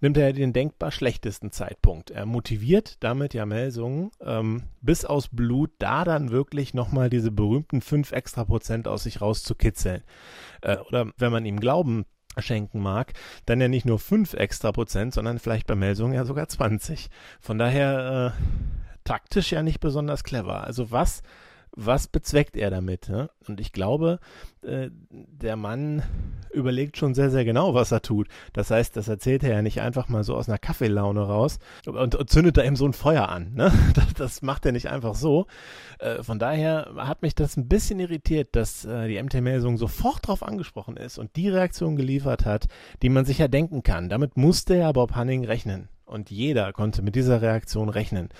nimmt 0.00 0.16
er 0.16 0.32
den 0.32 0.52
denkbar 0.52 0.90
schlechtesten 0.90 1.50
Zeitpunkt. 1.50 2.10
Er 2.10 2.24
motiviert 2.24 2.96
damit 3.00 3.34
ja 3.34 3.44
Melsungen 3.44 4.10
ähm, 4.22 4.62
bis 4.80 5.04
aus 5.04 5.28
Blut, 5.28 5.70
da 5.78 6.04
dann 6.04 6.30
wirklich 6.30 6.72
nochmal 6.72 7.10
diese 7.10 7.30
berühmten 7.30 7.82
fünf 7.82 8.12
extra 8.12 8.44
Prozent 8.44 8.88
aus 8.88 9.02
sich 9.02 9.20
rauszukitzeln. 9.20 10.02
Äh, 10.62 10.78
oder 10.88 11.12
wenn 11.18 11.32
man 11.32 11.44
ihm 11.44 11.60
glauben 11.60 12.06
schenken 12.36 12.80
mag, 12.80 13.12
dann 13.46 13.60
ja 13.60 13.68
nicht 13.68 13.86
nur 13.86 13.98
5 13.98 14.34
extra 14.34 14.72
Prozent, 14.72 15.14
sondern 15.14 15.38
vielleicht 15.38 15.66
bei 15.66 15.74
Melsungen 15.74 16.14
ja 16.14 16.24
sogar 16.24 16.48
20. 16.48 17.08
Von 17.40 17.58
daher 17.58 18.34
äh, 18.36 18.88
taktisch 19.04 19.52
ja 19.52 19.62
nicht 19.62 19.80
besonders 19.80 20.24
clever. 20.24 20.64
Also 20.64 20.90
was 20.90 21.22
was 21.72 22.06
bezweckt 22.08 22.56
er 22.56 22.70
damit? 22.70 23.08
Ne? 23.08 23.30
Und 23.46 23.60
ich 23.60 23.72
glaube, 23.72 24.18
äh, 24.62 24.90
der 25.10 25.56
Mann 25.56 26.02
überlegt 26.52 26.96
schon 26.96 27.14
sehr, 27.14 27.30
sehr 27.30 27.44
genau, 27.44 27.74
was 27.74 27.92
er 27.92 28.02
tut. 28.02 28.28
Das 28.52 28.70
heißt, 28.70 28.96
das 28.96 29.08
erzählt 29.08 29.42
er 29.42 29.50
ja 29.50 29.62
nicht 29.62 29.80
einfach 29.80 30.08
mal 30.08 30.24
so 30.24 30.34
aus 30.34 30.48
einer 30.48 30.58
Kaffeelaune 30.58 31.20
raus 31.20 31.58
und, 31.86 32.14
und 32.14 32.30
zündet 32.30 32.56
da 32.56 32.64
eben 32.64 32.76
so 32.76 32.86
ein 32.86 32.92
Feuer 32.92 33.28
an. 33.28 33.54
Ne? 33.54 33.72
Das, 33.94 34.14
das, 34.14 34.42
macht 34.42 34.64
er 34.66 34.72
nicht 34.72 34.88
einfach 34.88 35.14
so. 35.14 35.46
Äh, 35.98 36.22
von 36.22 36.38
daher 36.38 36.92
hat 36.96 37.22
mich 37.22 37.34
das 37.34 37.56
ein 37.56 37.68
bisschen 37.68 37.98
irritiert, 38.00 38.54
dass 38.54 38.84
äh, 38.84 39.08
die 39.08 39.20
MT-Melsung 39.20 39.76
sofort 39.76 40.24
darauf 40.24 40.42
angesprochen 40.42 40.96
ist 40.96 41.18
und 41.18 41.34
die 41.36 41.48
Reaktion 41.48 41.96
geliefert 41.96 42.44
hat, 42.44 42.66
die 43.02 43.08
man 43.08 43.24
sich 43.24 43.38
ja 43.38 43.48
denken 43.48 43.82
kann. 43.82 44.08
Damit 44.08 44.36
musste 44.36 44.76
ja 44.76 44.92
Bob 44.92 45.14
Hanning 45.14 45.44
rechnen. 45.44 45.88
Und 46.08 46.30
jeder 46.30 46.72
konnte 46.72 47.02
mit 47.02 47.14
dieser 47.14 47.42
Reaktion 47.42 47.88
rechnen. 47.88 48.30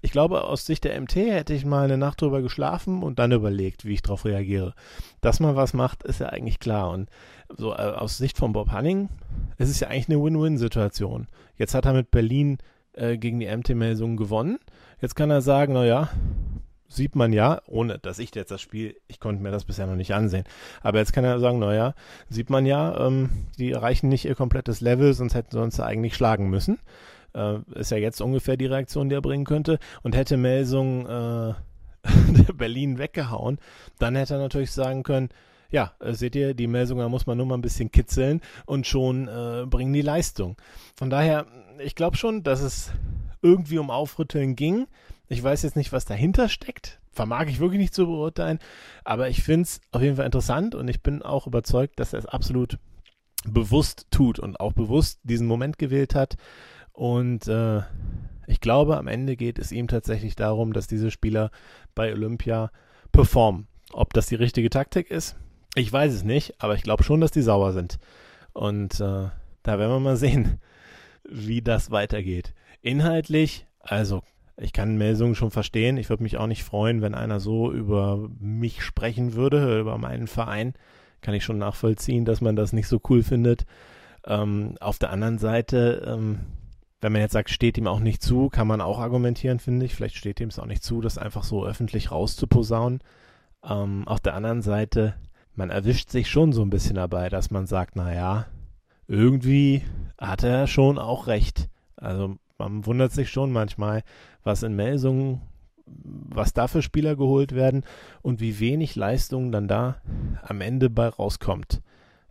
Ich 0.00 0.12
glaube, 0.12 0.44
aus 0.44 0.64
Sicht 0.64 0.84
der 0.84 0.98
MT 1.00 1.16
hätte 1.16 1.52
ich 1.52 1.64
mal 1.64 1.84
eine 1.84 1.98
Nacht 1.98 2.22
drüber 2.22 2.40
geschlafen 2.42 3.02
und 3.02 3.18
dann 3.18 3.32
überlegt, 3.32 3.84
wie 3.84 3.94
ich 3.94 4.02
darauf 4.02 4.24
reagiere. 4.24 4.74
Dass 5.20 5.38
man 5.38 5.54
was 5.54 5.74
macht, 5.74 6.02
ist 6.04 6.20
ja 6.20 6.28
eigentlich 6.28 6.58
klar. 6.58 6.90
Und 6.90 7.10
so 7.56 7.72
äh, 7.72 7.76
aus 7.76 8.16
Sicht 8.16 8.38
von 8.38 8.52
Bob 8.52 8.70
Hanning 8.70 9.10
ist 9.58 9.68
es 9.68 9.80
ja 9.80 9.88
eigentlich 9.88 10.08
eine 10.08 10.22
Win-Win-Situation. 10.22 11.26
Jetzt 11.56 11.74
hat 11.74 11.84
er 11.84 11.92
mit 11.92 12.10
Berlin 12.10 12.58
äh, 12.94 13.18
gegen 13.18 13.40
die 13.40 13.54
MT-Melsungen 13.54 14.16
gewonnen. 14.16 14.58
Jetzt 15.00 15.14
kann 15.14 15.30
er 15.30 15.42
sagen, 15.42 15.74
naja, 15.74 16.08
sieht 16.88 17.14
man 17.14 17.32
ja, 17.32 17.60
ohne 17.66 17.98
dass 17.98 18.18
ich 18.18 18.34
jetzt 18.34 18.50
das 18.50 18.60
Spiel, 18.60 18.96
ich 19.06 19.20
konnte 19.20 19.42
mir 19.42 19.50
das 19.50 19.64
bisher 19.64 19.86
noch 19.86 19.94
nicht 19.94 20.14
ansehen, 20.14 20.44
aber 20.82 20.98
jetzt 20.98 21.12
kann 21.12 21.24
er 21.24 21.38
sagen, 21.38 21.58
naja, 21.58 21.94
sieht 22.30 22.50
man 22.50 22.66
ja, 22.66 23.06
ähm, 23.06 23.46
die 23.58 23.72
erreichen 23.72 24.08
nicht 24.08 24.24
ihr 24.24 24.34
komplettes 24.34 24.80
Level, 24.80 25.12
sonst 25.12 25.34
hätten 25.34 25.52
sie 25.52 25.60
uns 25.60 25.78
eigentlich 25.80 26.14
schlagen 26.14 26.48
müssen. 26.48 26.78
Äh, 27.38 27.60
ist 27.78 27.90
ja 27.90 27.96
jetzt 27.96 28.20
ungefähr 28.20 28.56
die 28.56 28.66
Reaktion, 28.66 29.08
die 29.08 29.14
er 29.14 29.22
bringen 29.22 29.44
könnte. 29.44 29.78
Und 30.02 30.16
hätte 30.16 30.36
Melsung 30.36 31.06
äh, 31.06 31.54
Berlin 32.54 32.98
weggehauen, 32.98 33.58
dann 33.98 34.16
hätte 34.16 34.34
er 34.34 34.40
natürlich 34.40 34.72
sagen 34.72 35.02
können, 35.02 35.28
ja, 35.70 35.92
äh, 36.00 36.12
seht 36.12 36.34
ihr, 36.34 36.54
die 36.54 36.66
Melsunger 36.66 37.08
muss 37.08 37.26
man 37.26 37.36
nur 37.36 37.46
mal 37.46 37.56
ein 37.56 37.62
bisschen 37.62 37.92
kitzeln 37.92 38.40
und 38.66 38.86
schon 38.86 39.28
äh, 39.28 39.66
bringen 39.66 39.92
die 39.92 40.02
Leistung. 40.02 40.56
Von 40.96 41.10
daher, 41.10 41.46
ich 41.78 41.94
glaube 41.94 42.16
schon, 42.16 42.42
dass 42.42 42.60
es 42.60 42.90
irgendwie 43.42 43.78
um 43.78 43.90
Aufrütteln 43.90 44.56
ging. 44.56 44.86
Ich 45.28 45.42
weiß 45.42 45.62
jetzt 45.62 45.76
nicht, 45.76 45.92
was 45.92 46.06
dahinter 46.06 46.48
steckt. 46.48 47.00
Vermag 47.12 47.46
ich 47.48 47.60
wirklich 47.60 47.80
nicht 47.80 47.94
zu 47.94 48.06
beurteilen. 48.06 48.58
Aber 49.04 49.28
ich 49.28 49.42
finde 49.42 49.62
es 49.62 49.80
auf 49.92 50.02
jeden 50.02 50.16
Fall 50.16 50.26
interessant 50.26 50.74
und 50.74 50.88
ich 50.88 51.02
bin 51.02 51.22
auch 51.22 51.46
überzeugt, 51.46 52.00
dass 52.00 52.12
er 52.12 52.20
es 52.20 52.26
absolut 52.26 52.78
bewusst 53.44 54.06
tut 54.10 54.38
und 54.38 54.58
auch 54.58 54.72
bewusst 54.72 55.20
diesen 55.22 55.46
Moment 55.46 55.78
gewählt 55.78 56.14
hat. 56.14 56.36
Und 56.98 57.46
äh, 57.46 57.82
ich 58.48 58.60
glaube, 58.60 58.96
am 58.96 59.06
Ende 59.06 59.36
geht 59.36 59.60
es 59.60 59.70
ihm 59.70 59.86
tatsächlich 59.86 60.34
darum, 60.34 60.72
dass 60.72 60.88
diese 60.88 61.12
Spieler 61.12 61.52
bei 61.94 62.12
Olympia 62.12 62.72
performen. 63.12 63.68
Ob 63.92 64.12
das 64.14 64.26
die 64.26 64.34
richtige 64.34 64.68
Taktik 64.68 65.08
ist, 65.08 65.36
ich 65.76 65.92
weiß 65.92 66.12
es 66.12 66.24
nicht, 66.24 66.60
aber 66.60 66.74
ich 66.74 66.82
glaube 66.82 67.04
schon, 67.04 67.20
dass 67.20 67.30
die 67.30 67.42
sauer 67.42 67.72
sind. 67.72 68.00
Und 68.52 68.94
äh, 68.98 69.28
da 69.62 69.78
werden 69.78 69.92
wir 69.92 70.00
mal 70.00 70.16
sehen, 70.16 70.58
wie 71.22 71.62
das 71.62 71.92
weitergeht. 71.92 72.52
Inhaltlich, 72.82 73.68
also 73.78 74.24
ich 74.56 74.72
kann 74.72 74.98
Melsungen 74.98 75.36
schon 75.36 75.52
verstehen. 75.52 75.98
Ich 75.98 76.10
würde 76.10 76.24
mich 76.24 76.36
auch 76.36 76.48
nicht 76.48 76.64
freuen, 76.64 77.00
wenn 77.00 77.14
einer 77.14 77.38
so 77.38 77.70
über 77.70 78.28
mich 78.40 78.82
sprechen 78.82 79.34
würde, 79.34 79.78
über 79.78 79.98
meinen 79.98 80.26
Verein. 80.26 80.74
Kann 81.20 81.34
ich 81.34 81.44
schon 81.44 81.58
nachvollziehen, 81.58 82.24
dass 82.24 82.40
man 82.40 82.56
das 82.56 82.72
nicht 82.72 82.88
so 82.88 83.00
cool 83.08 83.22
findet. 83.22 83.66
Ähm, 84.26 84.74
auf 84.80 84.98
der 84.98 85.10
anderen 85.10 85.38
Seite, 85.38 86.04
ähm, 86.04 86.40
wenn 87.00 87.12
man 87.12 87.20
jetzt 87.20 87.32
sagt, 87.32 87.50
steht 87.50 87.78
ihm 87.78 87.86
auch 87.86 88.00
nicht 88.00 88.22
zu, 88.22 88.48
kann 88.48 88.66
man 88.66 88.80
auch 88.80 88.98
argumentieren, 88.98 89.60
finde 89.60 89.86
ich. 89.86 89.94
Vielleicht 89.94 90.16
steht 90.16 90.40
ihm 90.40 90.48
es 90.48 90.58
auch 90.58 90.66
nicht 90.66 90.82
zu, 90.82 91.00
das 91.00 91.18
einfach 91.18 91.44
so 91.44 91.64
öffentlich 91.64 92.10
rauszuposaunen. 92.10 93.00
Ähm, 93.64 94.06
auf 94.06 94.20
der 94.20 94.34
anderen 94.34 94.62
Seite, 94.62 95.14
man 95.54 95.70
erwischt 95.70 96.10
sich 96.10 96.28
schon 96.28 96.52
so 96.52 96.62
ein 96.62 96.70
bisschen 96.70 96.96
dabei, 96.96 97.28
dass 97.28 97.50
man 97.50 97.66
sagt, 97.66 97.96
naja, 97.96 98.46
irgendwie 99.06 99.82
hat 100.18 100.42
er 100.42 100.66
schon 100.66 100.98
auch 100.98 101.26
recht. 101.28 101.68
Also 101.96 102.36
man 102.58 102.84
wundert 102.86 103.12
sich 103.12 103.30
schon 103.30 103.52
manchmal, 103.52 104.02
was 104.42 104.62
in 104.64 104.74
Melsungen, 104.74 105.40
was 105.86 106.52
da 106.52 106.66
für 106.66 106.82
Spieler 106.82 107.16
geholt 107.16 107.54
werden 107.54 107.84
und 108.22 108.40
wie 108.40 108.58
wenig 108.58 108.96
Leistung 108.96 109.52
dann 109.52 109.68
da 109.68 110.02
am 110.42 110.60
Ende 110.60 110.90
bei 110.90 111.08
rauskommt. 111.08 111.80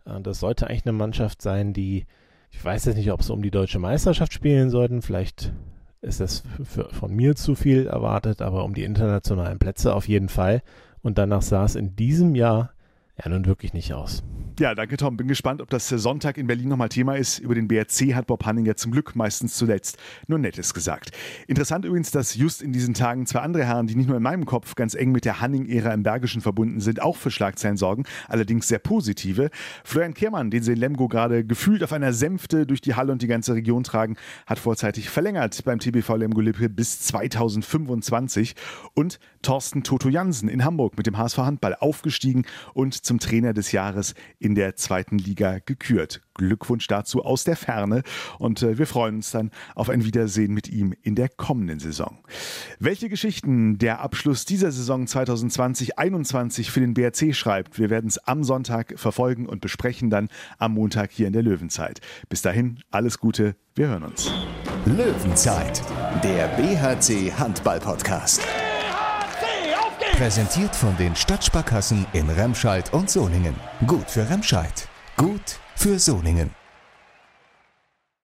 Äh, 0.04 0.20
das 0.20 0.40
sollte 0.40 0.66
eigentlich 0.66 0.86
eine 0.86 0.92
Mannschaft 0.92 1.40
sein, 1.40 1.72
die, 1.72 2.06
ich 2.50 2.64
weiß 2.64 2.86
jetzt 2.86 2.96
nicht, 2.96 3.12
ob 3.12 3.22
sie 3.22 3.32
um 3.32 3.42
die 3.42 3.50
deutsche 3.50 3.78
Meisterschaft 3.78 4.32
spielen 4.32 4.70
sollten, 4.70 5.02
vielleicht 5.02 5.52
ist 6.00 6.20
das 6.20 6.42
für, 6.64 6.88
von 6.90 7.12
mir 7.12 7.34
zu 7.34 7.54
viel 7.54 7.86
erwartet, 7.86 8.40
aber 8.40 8.64
um 8.64 8.74
die 8.74 8.84
internationalen 8.84 9.58
Plätze 9.58 9.94
auf 9.94 10.08
jeden 10.08 10.28
Fall. 10.28 10.62
Und 11.02 11.18
danach 11.18 11.42
sah 11.42 11.64
es 11.64 11.74
in 11.74 11.96
diesem 11.96 12.34
Jahr 12.34 12.72
ja 13.22 13.28
nun 13.28 13.46
wirklich 13.46 13.72
nicht 13.72 13.92
aus. 13.92 14.22
Ja, 14.60 14.74
danke 14.74 14.96
Tom. 14.96 15.16
Bin 15.16 15.28
gespannt, 15.28 15.62
ob 15.62 15.70
das 15.70 15.88
Sonntag 15.88 16.36
in 16.36 16.48
Berlin 16.48 16.68
nochmal 16.68 16.88
Thema 16.88 17.14
ist. 17.14 17.38
Über 17.38 17.54
den 17.54 17.68
BRC 17.68 18.16
hat 18.16 18.26
Bob 18.26 18.44
Hanninger 18.44 18.74
zum 18.74 18.90
Glück 18.90 19.14
meistens 19.14 19.54
zuletzt 19.54 19.98
nur 20.26 20.40
Nettes 20.40 20.74
gesagt. 20.74 21.12
Interessant 21.46 21.84
übrigens, 21.84 22.10
dass 22.10 22.34
just 22.34 22.60
in 22.60 22.72
diesen 22.72 22.92
Tagen 22.92 23.24
zwei 23.26 23.38
andere 23.38 23.64
Herren, 23.64 23.86
die 23.86 23.94
nicht 23.94 24.08
nur 24.08 24.16
in 24.16 24.22
meinem 24.24 24.46
Kopf 24.46 24.74
ganz 24.74 24.96
eng 24.96 25.12
mit 25.12 25.24
der 25.24 25.40
Hanning-Ära 25.40 25.94
im 25.94 26.02
Bergischen 26.02 26.40
verbunden 26.40 26.80
sind, 26.80 27.00
auch 27.00 27.14
für 27.14 27.30
Schlagzeilen 27.30 27.76
sorgen, 27.76 28.02
allerdings 28.26 28.66
sehr 28.66 28.80
positive. 28.80 29.50
Florian 29.84 30.12
Kehrmann, 30.12 30.50
den 30.50 30.64
sie 30.64 30.72
in 30.72 30.78
Lemgo 30.78 31.06
gerade 31.06 31.44
gefühlt 31.44 31.84
auf 31.84 31.92
einer 31.92 32.12
Sänfte 32.12 32.66
durch 32.66 32.80
die 32.80 32.96
Halle 32.96 33.12
und 33.12 33.22
die 33.22 33.28
ganze 33.28 33.54
Region 33.54 33.84
tragen, 33.84 34.16
hat 34.44 34.58
vorzeitig 34.58 35.08
verlängert 35.08 35.62
beim 35.64 35.78
TBV 35.78 36.16
Lemgo-Lippe 36.16 36.68
bis 36.68 36.98
2025. 37.02 38.56
Und 38.94 39.20
Thorsten 39.42 39.84
Toto 39.84 40.08
Jansen 40.08 40.48
in 40.48 40.64
Hamburg 40.64 40.96
mit 40.96 41.06
dem 41.06 41.16
HSV 41.16 41.38
Handball 41.38 41.76
aufgestiegen 41.76 42.44
und 42.74 42.92
zum 43.08 43.18
Trainer 43.18 43.54
des 43.54 43.72
Jahres 43.72 44.14
in 44.38 44.54
der 44.54 44.76
zweiten 44.76 45.18
Liga 45.18 45.58
gekürt. 45.64 46.20
Glückwunsch 46.34 46.86
dazu 46.86 47.24
aus 47.24 47.42
der 47.42 47.56
Ferne 47.56 48.02
und 48.38 48.62
äh, 48.62 48.78
wir 48.78 48.86
freuen 48.86 49.16
uns 49.16 49.32
dann 49.32 49.50
auf 49.74 49.88
ein 49.88 50.04
Wiedersehen 50.04 50.54
mit 50.54 50.68
ihm 50.68 50.94
in 51.02 51.14
der 51.16 51.28
kommenden 51.28 51.80
Saison. 51.80 52.18
Welche 52.78 53.08
Geschichten 53.08 53.78
der 53.78 54.00
Abschluss 54.00 54.44
dieser 54.44 54.70
Saison 54.70 55.06
2020-21 55.06 56.70
für 56.70 56.80
den 56.80 56.94
BRC 56.94 57.34
schreibt, 57.34 57.78
wir 57.78 57.90
werden 57.90 58.06
es 58.06 58.18
am 58.18 58.44
Sonntag 58.44 58.94
verfolgen 58.96 59.46
und 59.46 59.60
besprechen 59.60 60.10
dann 60.10 60.28
am 60.58 60.74
Montag 60.74 61.10
hier 61.10 61.26
in 61.26 61.32
der 61.32 61.42
Löwenzeit. 61.42 62.00
Bis 62.28 62.42
dahin, 62.42 62.80
alles 62.90 63.18
Gute, 63.18 63.56
wir 63.74 63.88
hören 63.88 64.04
uns. 64.04 64.30
Löwenzeit, 64.84 65.82
der 66.22 66.48
BHC 66.48 67.32
Handball 67.32 67.80
Podcast. 67.80 68.46
Präsentiert 70.18 70.74
von 70.74 70.96
den 70.96 71.14
Stadtsparkassen 71.14 72.04
in 72.12 72.28
Remscheid 72.28 72.92
und 72.92 73.08
Soningen. 73.08 73.54
Gut 73.86 74.10
für 74.10 74.28
Remscheid. 74.28 74.88
Gut 75.16 75.60
für 75.76 76.00
Soningen. 76.00 76.50